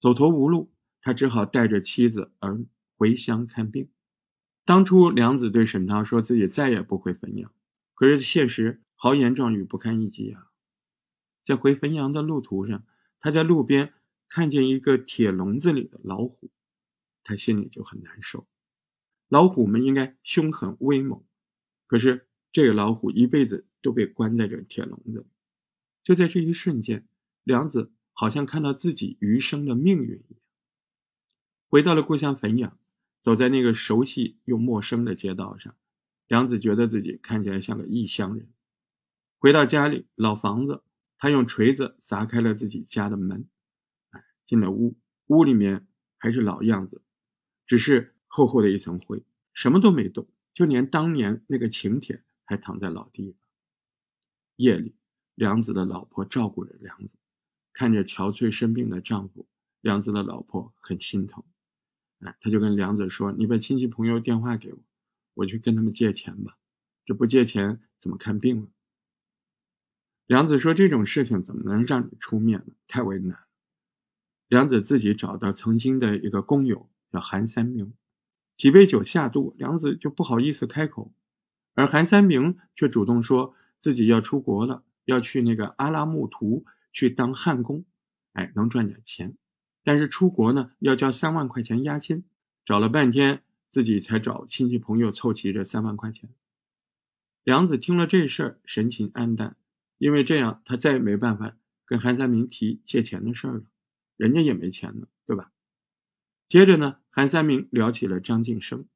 [0.00, 2.64] 走投无路，他只好带着妻子儿
[2.96, 3.88] 回乡看病。
[4.64, 7.52] 当初梁子对沈涛说自己再也不回汾阳，
[7.94, 10.50] 可是现实豪言壮语不堪一击啊！
[11.44, 12.86] 在回汾阳的路途上，
[13.20, 13.92] 他在路边
[14.30, 16.50] 看见一个铁笼子里的老虎，
[17.22, 18.46] 他心里就很难受。
[19.28, 21.22] 老虎们应该凶狠威猛，
[21.86, 25.26] 可是这个老虎一辈子都被关在这铁笼子。
[26.02, 27.06] 就在这一瞬间，
[27.42, 30.40] 梁子好像看到自己余生的命运一样，
[31.68, 32.78] 回到了故乡汾阳。
[33.20, 35.76] 走在那个熟悉又陌生的街道上，
[36.26, 38.48] 梁子觉得自己看起来像个异乡人。
[39.44, 40.82] 回到家里，老房子，
[41.18, 43.46] 他用锤子砸开了自己家的门，
[44.08, 45.86] 哎，进了屋，屋里面
[46.16, 47.02] 还是老样子，
[47.66, 49.22] 只是厚厚的一层灰，
[49.52, 53.38] 什么都没动，就连当年那个请帖还躺在老地方。
[54.56, 54.96] 夜里，
[55.34, 57.10] 梁子的老婆照顾着梁子，
[57.74, 59.46] 看着憔悴生病的丈夫，
[59.82, 61.44] 梁子的老婆很心疼。
[62.20, 64.78] 哎他就跟梁子说：“你把亲戚朋友电话给我，
[65.34, 66.56] 我去跟他们借钱吧。
[67.04, 68.68] 这不借钱怎么看病了？”
[70.26, 72.74] 梁子说：“这种事情怎么能让你出面呢？
[72.88, 73.38] 太为难。”
[74.48, 77.92] 梁子自己找到曾经的一个工友叫韩三明，
[78.56, 81.12] 几杯酒下肚，梁子就不好意思开口，
[81.74, 87.84] 而韩三明却主动说自己要出国了，要去那个阿拉木图去当焊工，
[88.32, 89.36] 哎，能赚点钱。
[89.82, 92.24] 但是出国呢，要交三万块钱押金，
[92.64, 96.30] 找了半天，自己才找亲戚朋友凑齐这三万块钱。
[97.42, 99.56] 梁子听了这事儿，神情黯淡，
[99.98, 103.64] 因为这样他再也没办法跟韩三明提借钱的事儿了，
[104.16, 105.52] 人家也没钱了，对吧？
[106.48, 108.86] 接着呢，韩三明聊起了张晋生，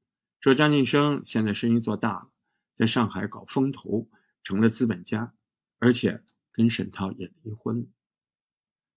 [0.40, 2.30] 说张晋生现在生意做大了，
[2.74, 4.10] 在上海搞风投，
[4.42, 5.34] 成了资本家，
[5.78, 6.22] 而且
[6.52, 7.86] 跟沈涛也离婚了。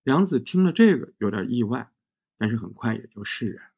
[0.04, 1.92] 梁子听了这个有点意外，
[2.38, 3.72] 但是很快也就释然了。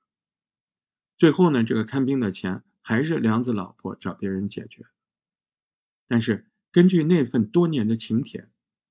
[1.17, 4.86] 最后呢，这个看病的钱还是梁子老婆找别人解决。
[6.07, 8.49] 但是根据那份多年的请帖，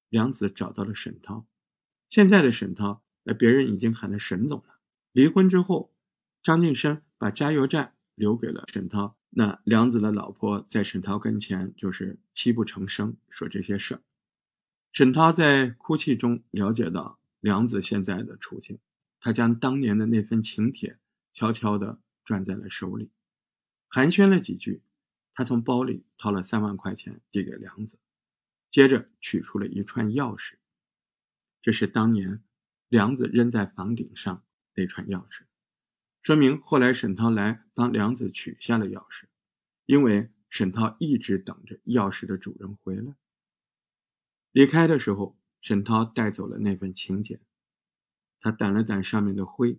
[0.09, 1.47] 梁子找到了沈涛。
[2.09, 4.79] 现在的沈涛，那别人已经喊他沈总了。
[5.11, 5.93] 离婚之后，
[6.45, 9.17] 张晋生把加油站留给了沈涛。
[9.31, 14.01] 那梁子的老婆在沈涛跟前就是泣不成声，说这些事儿。
[14.93, 17.19] 沈涛在哭泣中了解到。
[17.41, 18.79] 梁子现在的处境，
[19.19, 21.01] 他将当年的那份请帖
[21.33, 23.11] 悄悄地攥在了手里，
[23.89, 24.81] 寒暄了几句，
[25.33, 27.99] 他从包里掏了三万块钱递给梁子，
[28.71, 30.55] 接着取出了一串钥匙，
[31.63, 32.43] 这是当年
[32.89, 35.43] 梁子扔在房顶上那串钥匙，
[36.23, 39.25] 说明后来沈涛来帮梁子取下了钥匙，
[39.87, 43.17] 因为沈涛一直等着钥匙的主人回来。
[44.53, 45.39] 离开的时候。
[45.65, 47.41] 沈涛带走了那份请柬，
[48.41, 49.79] 他掸了掸上面的灰，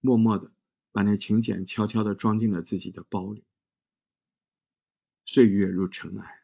[0.00, 0.52] 默默地
[0.90, 3.44] 把那请柬悄悄地装进了自己的包里。
[5.24, 6.40] 岁月如尘埃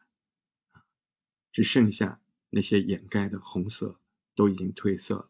[1.51, 3.99] 只剩下那些掩盖的红色
[4.35, 5.29] 都已经褪色了。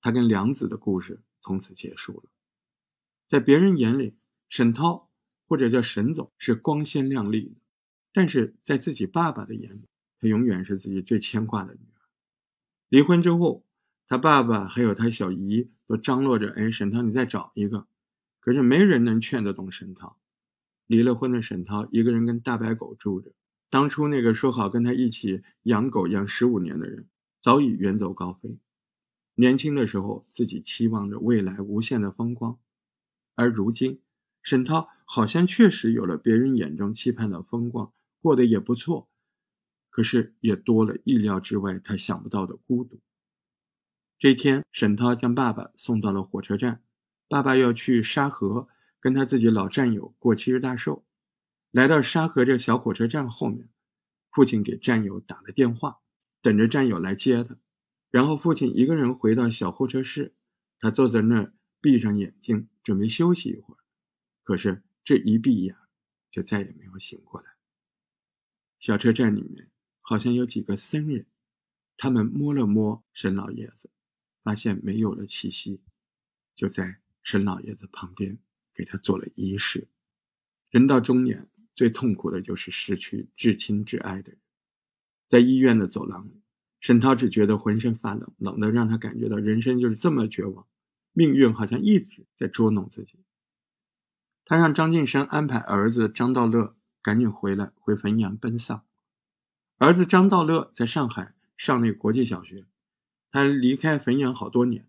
[0.00, 2.30] 他跟梁子的故事从此结束了。
[3.26, 4.16] 在别人眼里，
[4.48, 5.10] 沈涛
[5.46, 7.56] 或者叫沈总是光鲜亮丽的，
[8.12, 9.88] 但是在自己爸爸的眼里，
[10.20, 12.00] 他永远是自己最牵挂的女儿。
[12.88, 13.64] 离婚之后，
[14.06, 17.88] 他爸爸还有他小姨都张罗着：“哎，沈涛，你再找一个。”
[18.40, 20.20] 可是没人能劝得动沈涛。
[20.86, 23.32] 离了婚的沈涛一个人跟大白狗住着。
[23.70, 27.08] 当初那个说好跟他一起养狗养十五年的人，
[27.40, 28.58] 早已远走高飞。
[29.34, 32.58] 年轻的时候，自己期望着未来无限的风光，
[33.34, 34.00] 而如今，
[34.42, 39.08] 沈涛好像确实有了别人眼中期盼的风光，过得也不错。
[39.90, 43.00] 可是也多了意料之外，他想不到的孤独。
[44.18, 46.82] 这天，沈涛将爸爸送到了火车站，
[47.28, 48.68] 爸爸要去沙河
[49.04, 51.04] 跟他自己老战友过七十大寿。
[51.70, 53.68] 来到沙河这小火车站后面，
[54.30, 56.00] 父亲给战友打了电话，
[56.40, 57.58] 等着战友来接他。
[58.10, 60.34] 然后父亲一个人回到小候车室，
[60.78, 61.52] 他坐在那儿，
[61.82, 63.78] 闭上眼睛准备休息一会儿。
[64.42, 65.76] 可是这一闭眼，
[66.30, 67.50] 就再也没有醒过来。
[68.78, 69.70] 小车站里面。
[70.06, 71.24] 好像有几个僧人，
[71.96, 73.90] 他们摸了摸沈老爷子，
[74.42, 75.80] 发现没有了气息，
[76.54, 78.38] 就在沈老爷子旁边
[78.74, 79.88] 给他做了仪式。
[80.70, 84.38] 人到中年，最痛苦的就是失去至亲至爱的人。
[85.28, 86.42] 在医院的走廊里，
[86.80, 90.66] 沈涛只觉得浑身发冷，冷的让他感觉到人生就是这么绝望，
[91.12, 93.20] 命运好像一直在捉弄自己。
[94.44, 98.84] 他让张晋生安排儿子张道乐赶紧回来，回汾阳奔丧。
[99.78, 102.66] 儿子张道乐在上海上那个国际小学，
[103.30, 104.86] 他离开汾阳好多年。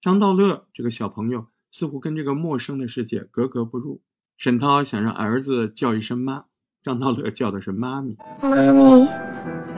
[0.00, 4.02] 张道乐这个小朋友似乎跟这个陌生的世界格格不入。
[4.36, 6.44] 沈涛想让儿子叫一声妈，
[6.82, 8.16] 张道乐叫的是妈咪。
[8.42, 9.08] 妈咪，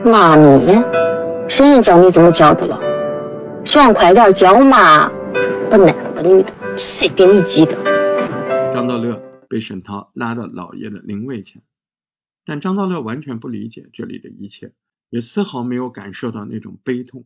[0.05, 2.81] 妈咪，谁人教你怎么叫的了？
[3.65, 5.09] 爽快点叫嘛！
[5.71, 7.77] 不男不女的，谁给你记的？
[8.73, 11.63] 张道乐被沈涛拉到老爷的灵位前，
[12.45, 14.73] 但张道乐完全不理解这里的一切，
[15.11, 17.25] 也丝毫没有感受到那种悲痛。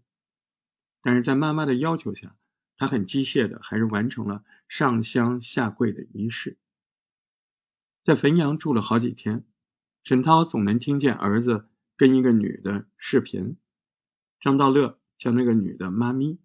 [1.03, 2.35] 但是在妈妈的要求下，
[2.77, 6.59] 他很机械的还是完成了上香下跪的仪式。
[8.03, 9.45] 在汾阳住了好几天，
[10.05, 13.57] 沈涛总能听见儿子跟一个女的视频。
[14.39, 16.39] 张道乐叫那个女的“妈咪”，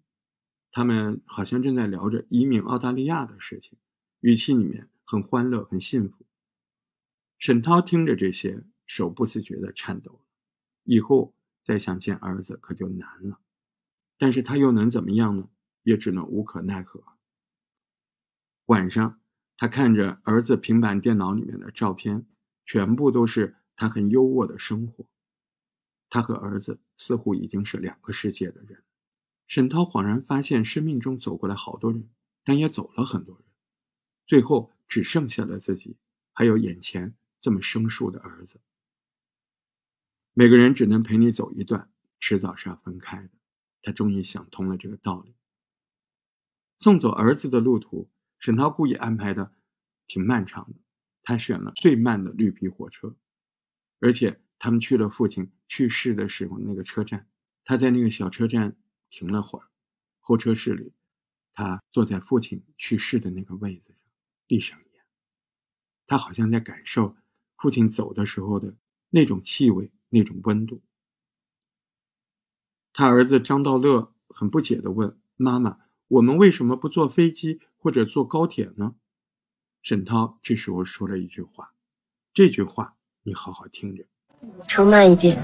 [0.72, 3.78] 他们好像正在聊着移民澳大利亚的事情，
[4.20, 6.26] 语气里面很欢乐，很幸福。
[7.38, 10.24] 沈涛听着这些，手不自觉地颤抖。
[10.84, 13.38] 以后再想见儿子可就难了，
[14.18, 15.48] 但是他又能怎么样呢？
[15.82, 17.02] 也只能无可奈何。
[18.66, 19.18] 晚上。
[19.54, 22.26] 他看着儿子平板电脑里面的照片，
[22.64, 25.06] 全部都是他很优渥的生活。
[26.08, 28.82] 他和儿子似乎已经是两个世界的人。
[29.46, 32.10] 沈涛恍然发现，生命中走过来好多人，
[32.42, 33.44] 但也走了很多人，
[34.26, 35.96] 最后只剩下了自己，
[36.32, 38.60] 还有眼前这么生疏的儿子。
[40.32, 43.30] 每个人只能陪你走一段，迟早是要分开的。
[43.80, 45.36] 他终于想通了这个道理。
[46.82, 48.10] 送走儿子的路途。
[48.38, 49.54] 沈涛故意安排的
[50.08, 50.80] 挺漫长的，
[51.22, 53.14] 他选了最慢的绿皮火车，
[54.00, 57.28] 而且他们去了父亲去世的时候那个车站，
[57.62, 58.76] 他在那个小车站
[59.10, 59.68] 停了会儿，
[60.18, 60.92] 候车室里，
[61.54, 63.96] 他坐在父亲去世的那个位子上，
[64.48, 65.04] 闭上眼，
[66.04, 67.16] 他好像在感受
[67.56, 68.74] 父亲走的时候的
[69.10, 70.82] 那种气味，那种温度。
[72.92, 75.78] 他儿子张道乐很不解地问妈妈
[76.12, 78.94] ：“我们为什么不坐飞机？”或者坐高铁呢？
[79.82, 81.72] 沈涛这时候说了一句话，
[82.34, 84.04] 这句话你好好听着。
[84.68, 85.42] 车慢一点，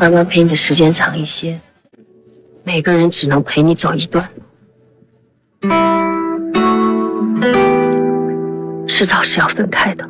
[0.00, 1.60] 妈妈陪你的时间长一些。
[2.64, 4.30] 每个人只能陪你走一段，
[8.86, 10.08] 迟早是要分开的。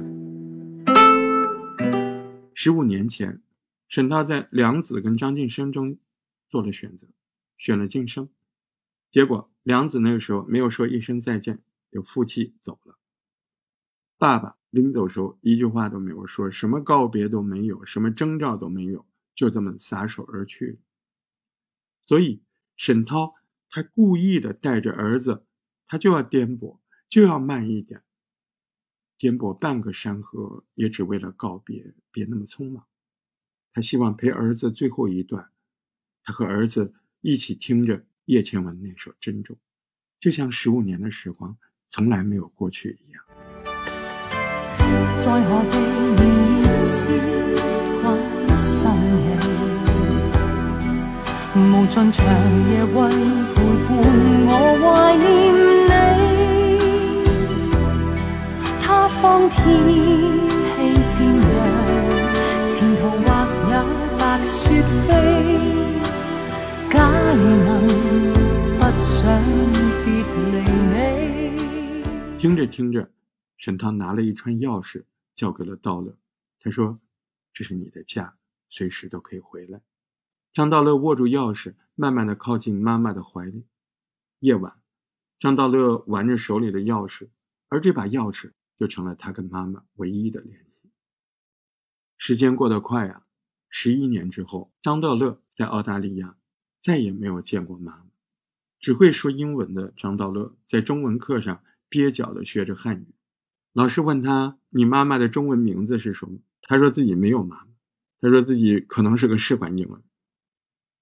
[2.55, 3.41] 十五年前，
[3.89, 5.97] 沈涛在梁子跟张晋生中
[6.51, 7.09] 做了选择，
[7.57, 8.28] 选了晋生，
[9.11, 9.49] 结果。
[9.63, 12.97] 梁子那个时候没有说一声再见，就负气走了。
[14.19, 20.79] 爸爸临走时候一句话都没有说，什么告别都没有，什么征兆都没有，就这么撒手而去。
[22.07, 22.43] 所以
[22.77, 23.35] 沈涛
[23.69, 25.45] 他故意的带着儿子，
[25.87, 28.03] 他就要颠簸，就要慢一点，
[29.17, 32.87] 颠簸半个山河，也只为了告别，别那么匆忙。
[33.73, 35.51] 他希望陪儿子最后一段，
[36.25, 38.05] 他和儿子一起听着。
[38.27, 39.57] 叶倩文那首《珍重》，
[40.21, 41.57] 就像十五年的时光
[41.89, 43.23] 从来没有过去一样。
[45.21, 45.79] 在何地
[46.16, 46.21] 仍
[46.62, 46.89] 然痴
[48.03, 48.05] 关
[48.57, 48.79] 心
[51.55, 52.18] 你，无尽长
[52.71, 52.97] 夜为
[53.55, 53.57] 陪
[53.87, 53.89] 伴
[54.47, 54.49] 我
[54.81, 55.25] 怀念
[55.87, 55.91] 你。
[58.83, 58.85] 他
[59.21, 59.59] 方天
[60.71, 60.71] 气
[61.16, 61.49] 渐凉，
[62.68, 63.27] 前途或
[63.73, 63.75] 有
[64.18, 64.55] 白雪
[65.07, 65.11] 飞。
[66.93, 67.91] 假如能。
[72.38, 73.11] 听着听着，
[73.59, 76.16] 沈涛拿了一串钥匙交给了道乐，
[76.59, 76.99] 他说
[77.53, 78.34] ：“这是你的家，
[78.70, 79.82] 随时都可以回来。”
[80.55, 83.66] 张道乐握住钥匙，慢慢的靠近妈妈的怀里。
[84.38, 84.80] 夜晚，
[85.38, 87.28] 张道乐玩着手里的钥匙，
[87.68, 90.91] 而这把钥匙就成了他跟妈妈唯一的联系。
[92.16, 93.26] 时间过得快啊，
[93.68, 96.36] 十一年之后，张道乐在澳大利亚
[96.83, 98.07] 再也没有见过妈妈。
[98.78, 103.14] 只会说英文的张道乐在中文课上蹩脚地学着汉语。
[103.72, 107.66] 老师问他：“你妈妈的中文名字是什么？”他说自己没有妈妈，
[108.20, 110.01] 他说自己可能是个试管婴儿。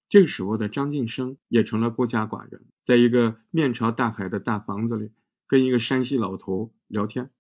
[0.08, 5.12] 这个时候的张晋生也成了孤家寡人，在一个面朝大海的大房子里
[5.46, 7.30] 跟一个山西老头聊天。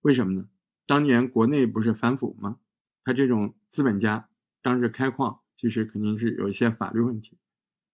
[0.00, 0.48] 为什么呢？
[0.86, 2.58] 当年国内不是反腐吗？
[3.04, 4.28] 他这种资本家
[4.62, 7.36] 当时开矿，其实肯定是有一些法律问题，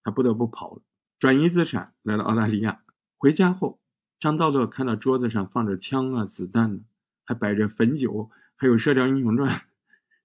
[0.07, 0.83] 他不得不跑了。
[1.19, 2.85] 转移资产来到澳大利亚，
[3.17, 3.81] 回家后，
[4.21, 6.81] 张道乐看到桌子上放着枪啊、子弹呢，
[7.25, 9.53] 还摆着汾酒，还有《射雕英雄传》，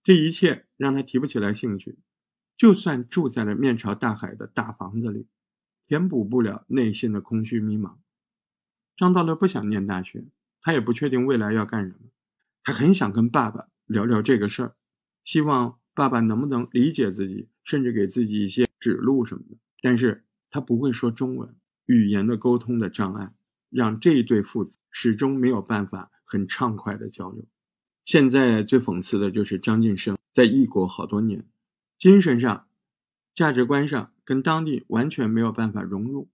[0.04, 1.98] 这一切让他提不起来兴趣。
[2.58, 5.26] 就算住在了面朝大海的大房子里，
[5.88, 7.96] 填补不了内心的空虚迷茫。
[8.96, 10.26] 张道乐不想念大学，
[10.62, 12.12] 他也不确定未来要干什么。
[12.64, 14.76] 他很想跟爸爸聊聊这个事儿，
[15.24, 19.58] 希望爸爸能不能理解自己，甚至给自己一些指路什么的。
[19.82, 21.56] 但是他不会说中文，
[21.86, 23.34] 语言的沟通的障碍，
[23.70, 27.46] 让这一对父子始终没有办法很畅快的交流。
[28.06, 31.46] 现在最讽刺的就是张晋生在异国好多年，
[31.98, 32.68] 精神上、
[33.34, 36.30] 价值观上跟当地完全没有办法融入，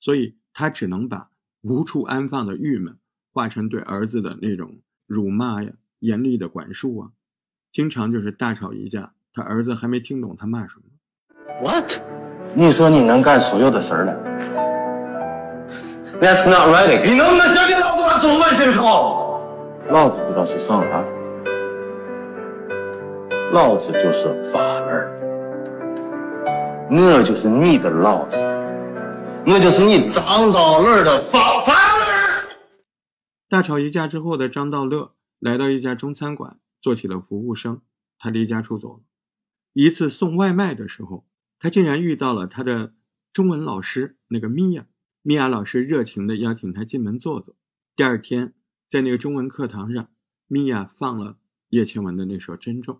[0.00, 1.30] 所以他只能把
[1.60, 2.98] 无处安放的郁闷
[3.30, 4.80] 化成对儿子的那种。
[5.06, 7.12] 辱骂呀，严厉的管束啊，
[7.70, 9.12] 经常就是大吵一架。
[9.34, 10.84] 他儿子还没听懂他骂什么。
[11.62, 12.23] What？
[12.56, 14.14] 你说你能干所有的事儿了
[16.20, 17.04] ？That's not right。
[17.04, 19.40] 你能不能先给老子把中文学好？
[19.90, 21.04] 老子不知道是啥啊？
[23.52, 25.10] 老子就是法儿，
[26.90, 28.38] 我就是你的老子，
[29.46, 32.48] 我就是你张道乐的法法儿。
[33.48, 37.80] 大吵一架之后的张道乐来到一家中餐馆，做起了服务生。
[38.18, 39.00] 他离家出走了。
[39.72, 41.24] 一次送外卖的时候，
[41.64, 42.92] 他竟然遇到了他的
[43.32, 44.86] 中文老师那个米娅。
[45.22, 47.56] 米娅老师热情地邀请他进门坐坐。
[47.96, 48.52] 第二天，
[48.86, 50.10] 在那个中文课堂上，
[50.46, 51.38] 米娅放了
[51.70, 52.96] 叶倩文的那首《珍重》。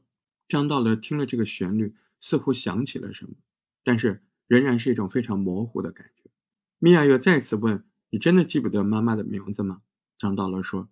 [0.48, 3.34] 张道乐听了这个旋律，似乎想起了什么，
[3.82, 6.30] 但是仍然是一种非常模糊的感觉。
[6.78, 9.82] 米娅又再次问：“你真的记不得妈妈的名字吗？”
[10.16, 10.88] 张道乐说：“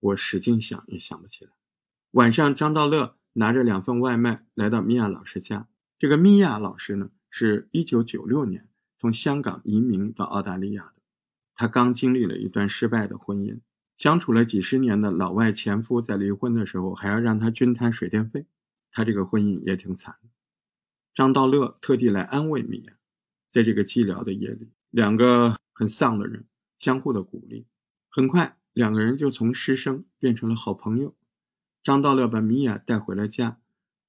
[0.00, 1.52] 我使劲想也想不起来。”
[2.10, 5.68] 晚上，张道乐拿着两份外卖来到米娅老师家。
[6.02, 10.94] 这个米娅老师呢，是一九九六年从香港移民到澳大利亚的。
[11.54, 13.60] 她刚经历了一段失败的婚姻，
[13.96, 18.46] 相处了几十年的老外前夫在离婚的时候还要让她均摊水电费，
[18.90, 20.28] 他这个婚姻也挺惨的。
[21.14, 22.94] 张道乐特地来安慰米娅，
[23.46, 26.46] 在这个寂寥的夜里，两个很丧的人
[26.80, 27.64] 相互的鼓励。
[28.08, 28.58] 很快。
[28.72, 31.14] 两个人就从师生变成了好朋友。
[31.80, 33.60] 张道乐把米娅带回了家，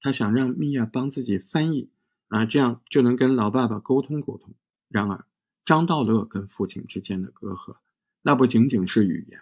[0.04, 1.88] 他想让米娅帮自己翻译，
[2.28, 4.52] 啊，这样就能跟老爸爸沟通沟通。
[4.90, 5.24] 然而，
[5.64, 7.76] 张道乐跟父亲之间的隔阂，
[8.20, 9.40] 那不仅仅是语言，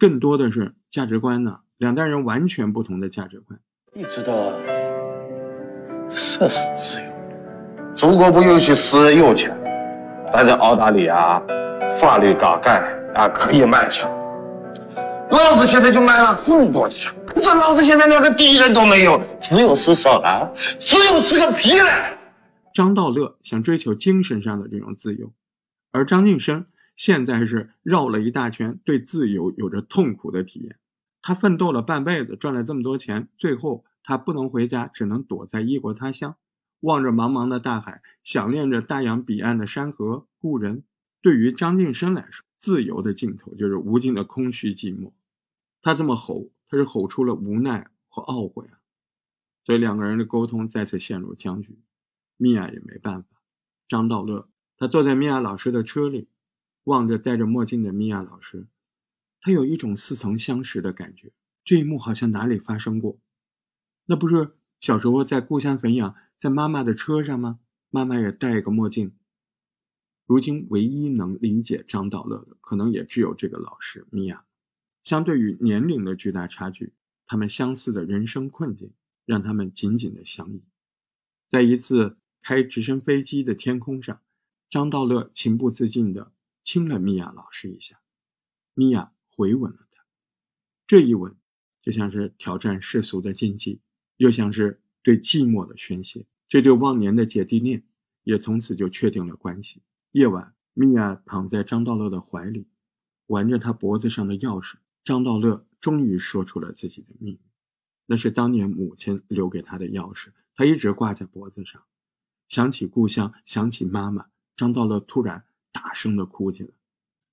[0.00, 1.60] 更多的是价值观呢。
[1.76, 3.60] 两代人完全不同的价值观。
[3.92, 4.50] 你知道，
[6.10, 7.06] 这是自由。
[7.94, 9.56] 中国不允许私人有钱，
[10.32, 11.40] 但在澳大利亚，
[12.00, 14.10] 法律刚改啊，可以买枪。
[15.30, 19.22] 老子现在就买了很多枪，这老子现在连个敌人都没有。
[19.40, 20.50] 只有是啥啊？
[20.54, 22.18] 自由是个屁嘞！
[22.74, 25.32] 张道乐想追求精神上的这种自由，
[25.90, 26.66] 而张晋生
[26.96, 30.76] 现在是绕了一大圈，对自由有着痛苦的体验。
[31.20, 36.36] 他奋斗了半辈子，赚了这么多钱，最后他不能回家，只能躲在异国他乡，
[36.80, 40.82] 望着茫茫的大海，想念着大洋彼岸的山河故人。
[41.20, 45.12] 对于张晋生来说，自由的尽头就是无尽的空虚寂寞。
[45.82, 48.80] 他这么吼，他是吼出了无奈和懊悔啊，
[49.66, 51.78] 所以两个人的沟通再次陷入僵局。
[52.38, 53.28] 米娅也没办法。
[53.88, 54.48] 张道乐，
[54.78, 56.30] 他坐在米娅老师的车里，
[56.84, 58.68] 望着戴着墨镜的米娅老师，
[59.42, 61.34] 他有一种似曾相识的感觉。
[61.62, 63.18] 这一幕好像哪里发生过？
[64.06, 67.60] 那不是小时候在故乡汾阳，在妈妈的车上吗？
[67.90, 69.14] 妈妈也戴一个墨镜。
[70.24, 74.46] 如今唯一能理解张道乐的，可能也只有这个老师米娅。
[75.02, 76.92] 相对于年龄的巨大差距，
[77.26, 78.92] 他们相似的人生困境
[79.24, 80.62] 让他们紧紧的相依。
[81.48, 84.20] 在一次开直升飞机的天空上，
[84.70, 86.32] 张道乐情不自禁地
[86.62, 88.00] 亲了米娅老师一下，
[88.74, 90.04] 米娅回吻了他。
[90.86, 91.36] 这一吻，
[91.82, 93.80] 就像是挑战世俗的禁忌，
[94.16, 96.26] 又像是对寂寞的宣泄。
[96.48, 97.84] 这对忘年的姐弟恋
[98.22, 99.82] 也从此就确定了关系。
[100.12, 102.68] 夜晚，米娅躺在张道乐的怀里，
[103.26, 104.76] 玩着他脖子上的钥匙。
[105.04, 107.40] 张道乐终于说出了自己的秘密，
[108.06, 111.82] 那是当年母亲留给他的钥匙，他一直挂在脖子上。
[112.48, 114.26] 想起故乡，想起妈妈，
[114.56, 116.70] 张道乐突然大声的哭起来。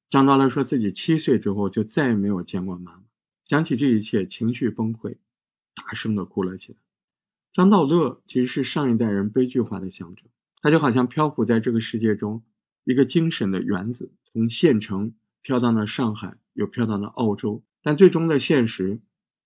[0.09, 3.03] 张道乐说自己七岁之后就再也没有见过妈妈，
[3.45, 5.17] 想起这一切，情绪崩溃，
[5.75, 6.79] 大声的哭了起来。
[7.53, 10.25] 张道乐其实是上一代人悲剧化的象征，
[10.61, 12.43] 他就好像漂浮在这个世界中
[12.83, 15.13] 一个精神的原子，从县城
[15.43, 16.37] 飘到了上海。
[16.53, 18.99] 又飘到了澳洲，但最终的现实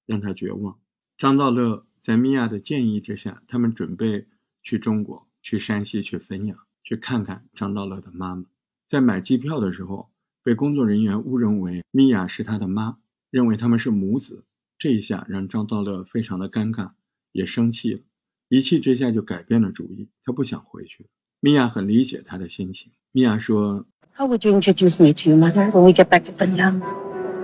[0.05, 0.79] 让他绝望。
[1.17, 4.27] 张道乐在米娅的建议之下，他们准备
[4.61, 8.45] 去中国，去山西，去汾阳，去看看张道乐的妈妈。
[8.87, 10.11] 在买机票的时候，
[10.43, 12.97] 被工作人员误认为米娅是他的妈，
[13.29, 14.43] 认为他们是母子。
[14.77, 16.91] 这一下让张道乐非常的尴尬，
[17.31, 18.01] 也生气了，
[18.49, 21.05] 一气之下就改变了主意，他不想回去。
[21.39, 22.91] 米娅很理解他的心情。
[23.11, 23.85] 米娅说
[24.15, 26.79] How would you introduce me to your mother when we get back to Vanya?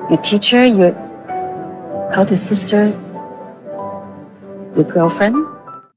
[0.07, 0.93] Your teacher, your
[2.13, 2.93] elder sister,
[4.75, 5.33] your girlfriend?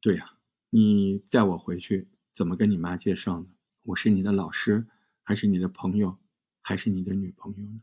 [0.01, 0.33] 对呀、
[0.70, 3.47] 你带我回去，怎么跟你妈介绍呢？
[3.83, 4.87] 我是你的老师，
[5.23, 6.16] 还是你的朋友，
[6.62, 7.83] 还是你的女朋友呢？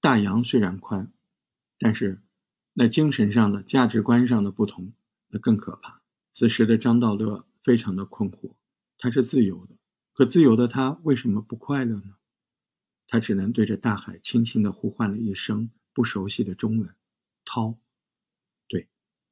[0.00, 1.10] 大洋虽然宽，
[1.76, 2.22] 但是
[2.74, 4.92] 那精神上的、价值观上的不同，
[5.30, 6.02] 那更可怕。
[6.32, 8.52] 此时的张道乐非常的困惑，
[8.96, 9.74] 他是自由的，
[10.14, 12.14] 可自由的他为什么不快乐呢？
[13.08, 16.94] 他只能对着大海轻轻地呼唤了一声不熟悉的中文
[17.44, 17.76] ：“涛。”
[18.68, 18.86] 对，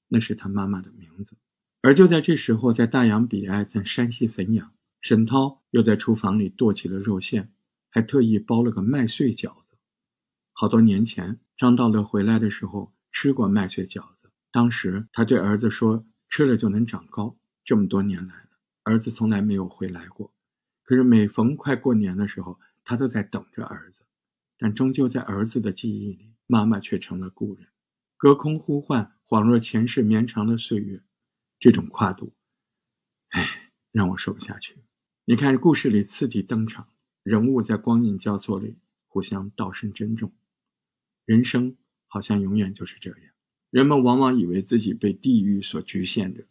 [0.09, 1.37] 那是他妈妈的名字。
[1.83, 7.53] 而就在这时候，在大洋彼岸，在山西汾阳，沈涛又在厨房里剁起了肉馅，
[7.91, 9.77] 还特意包了个麦穗饺子。
[10.53, 18.49] 好多年前，张道乐回来的时候吃过麦穗饺子，当时他对儿子说：“吃了就能长高。”这么多年来了，
[18.85, 20.33] 儿子从来没有回来过。
[20.83, 24.07] 可是每逢快过年的时候，他都在等着儿子，
[24.57, 27.67] 但终究在儿子的记忆里，妈妈却成了故人，
[28.17, 31.03] 隔空呼唤，恍若前世绵长的岁月。
[31.59, 32.33] 这种跨度，
[33.31, 34.77] 哎，让我说不下去。
[35.25, 36.89] 你看，故事里次第登场，
[37.25, 38.79] 人物在光影交错里
[39.09, 40.33] 互相道声珍重。
[41.25, 41.77] 人生
[42.07, 43.21] 好像永远就是这样，
[43.71, 46.47] 人们往往以为自己被地域所局限着，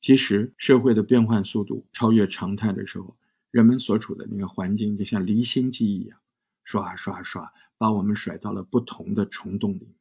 [0.00, 3.18] 其实社会的变换速度超越常态的时候，
[3.56, 6.18] 人们所处的那个环境就像离心机一样，
[6.62, 9.94] 刷刷刷把我们甩到了不同的虫洞里面。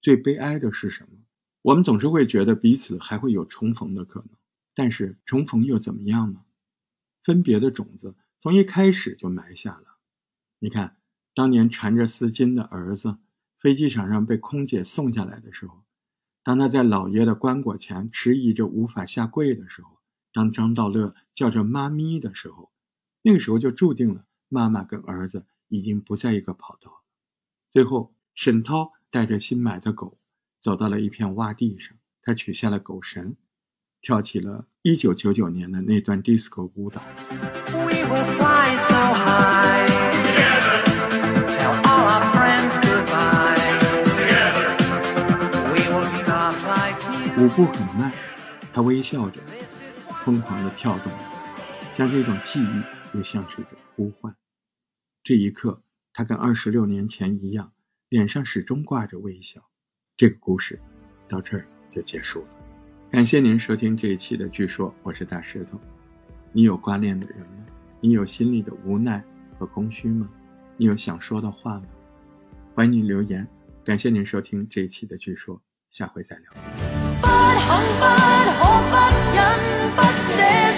[0.00, 1.18] 最悲哀的是什么？
[1.60, 4.30] 我们总是会觉得彼此还会有重逢的可能，
[4.74, 6.40] 但是重逢又怎么样呢？
[7.22, 9.98] 分别的种子从一开始就埋下了。
[10.58, 10.96] 你看，
[11.34, 13.18] 当年缠着丝巾的儿子，
[13.60, 15.82] 飞机场上被空姐送下来的时候，
[16.42, 19.98] 当他在老爷的棺椁前迟疑着无法下跪的时候，
[20.32, 22.71] 当张道乐叫着妈咪的时候，
[23.22, 26.96] 那个时候就注定了妈妈跟儿子已经不在一个跑道了。
[27.70, 30.18] 最后，沈涛带着新买的狗。
[30.60, 33.34] 走到了一片洼地上，他取下了狗绳，
[34.00, 37.02] 跳起了1999年的那段 disco 舞蹈。
[47.36, 48.12] 舞步很慢，
[48.72, 49.40] 他微笑着，
[50.24, 51.10] 疯狂地跳动，
[51.96, 52.82] 像是一种记忆，
[53.14, 54.34] 又像是一种呼唤。
[55.22, 55.82] 这一刻，
[56.12, 57.72] 他跟二十六年前一样，
[58.08, 59.62] 脸上始终挂着微笑。
[60.16, 60.80] 这个故事
[61.28, 62.48] 到这儿就结束了。
[63.10, 65.78] 感谢您收听这一期的《据说》，我是大石头。
[66.52, 67.66] 你有挂念的人吗？
[68.00, 69.22] 你有心里的无奈
[69.58, 70.28] 和空虚吗？
[70.76, 71.86] 你有想说的话吗？
[72.74, 73.46] 欢迎您留言。
[73.84, 75.56] 感谢您收听这一期的《据说》，
[75.90, 76.52] 下回再聊。
[76.52, 78.04] 不肯不
[78.58, 78.94] 可不
[79.34, 79.40] 忍
[79.96, 80.30] 不舍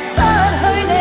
[0.03, 0.16] 失
[0.61, 0.93] 去你。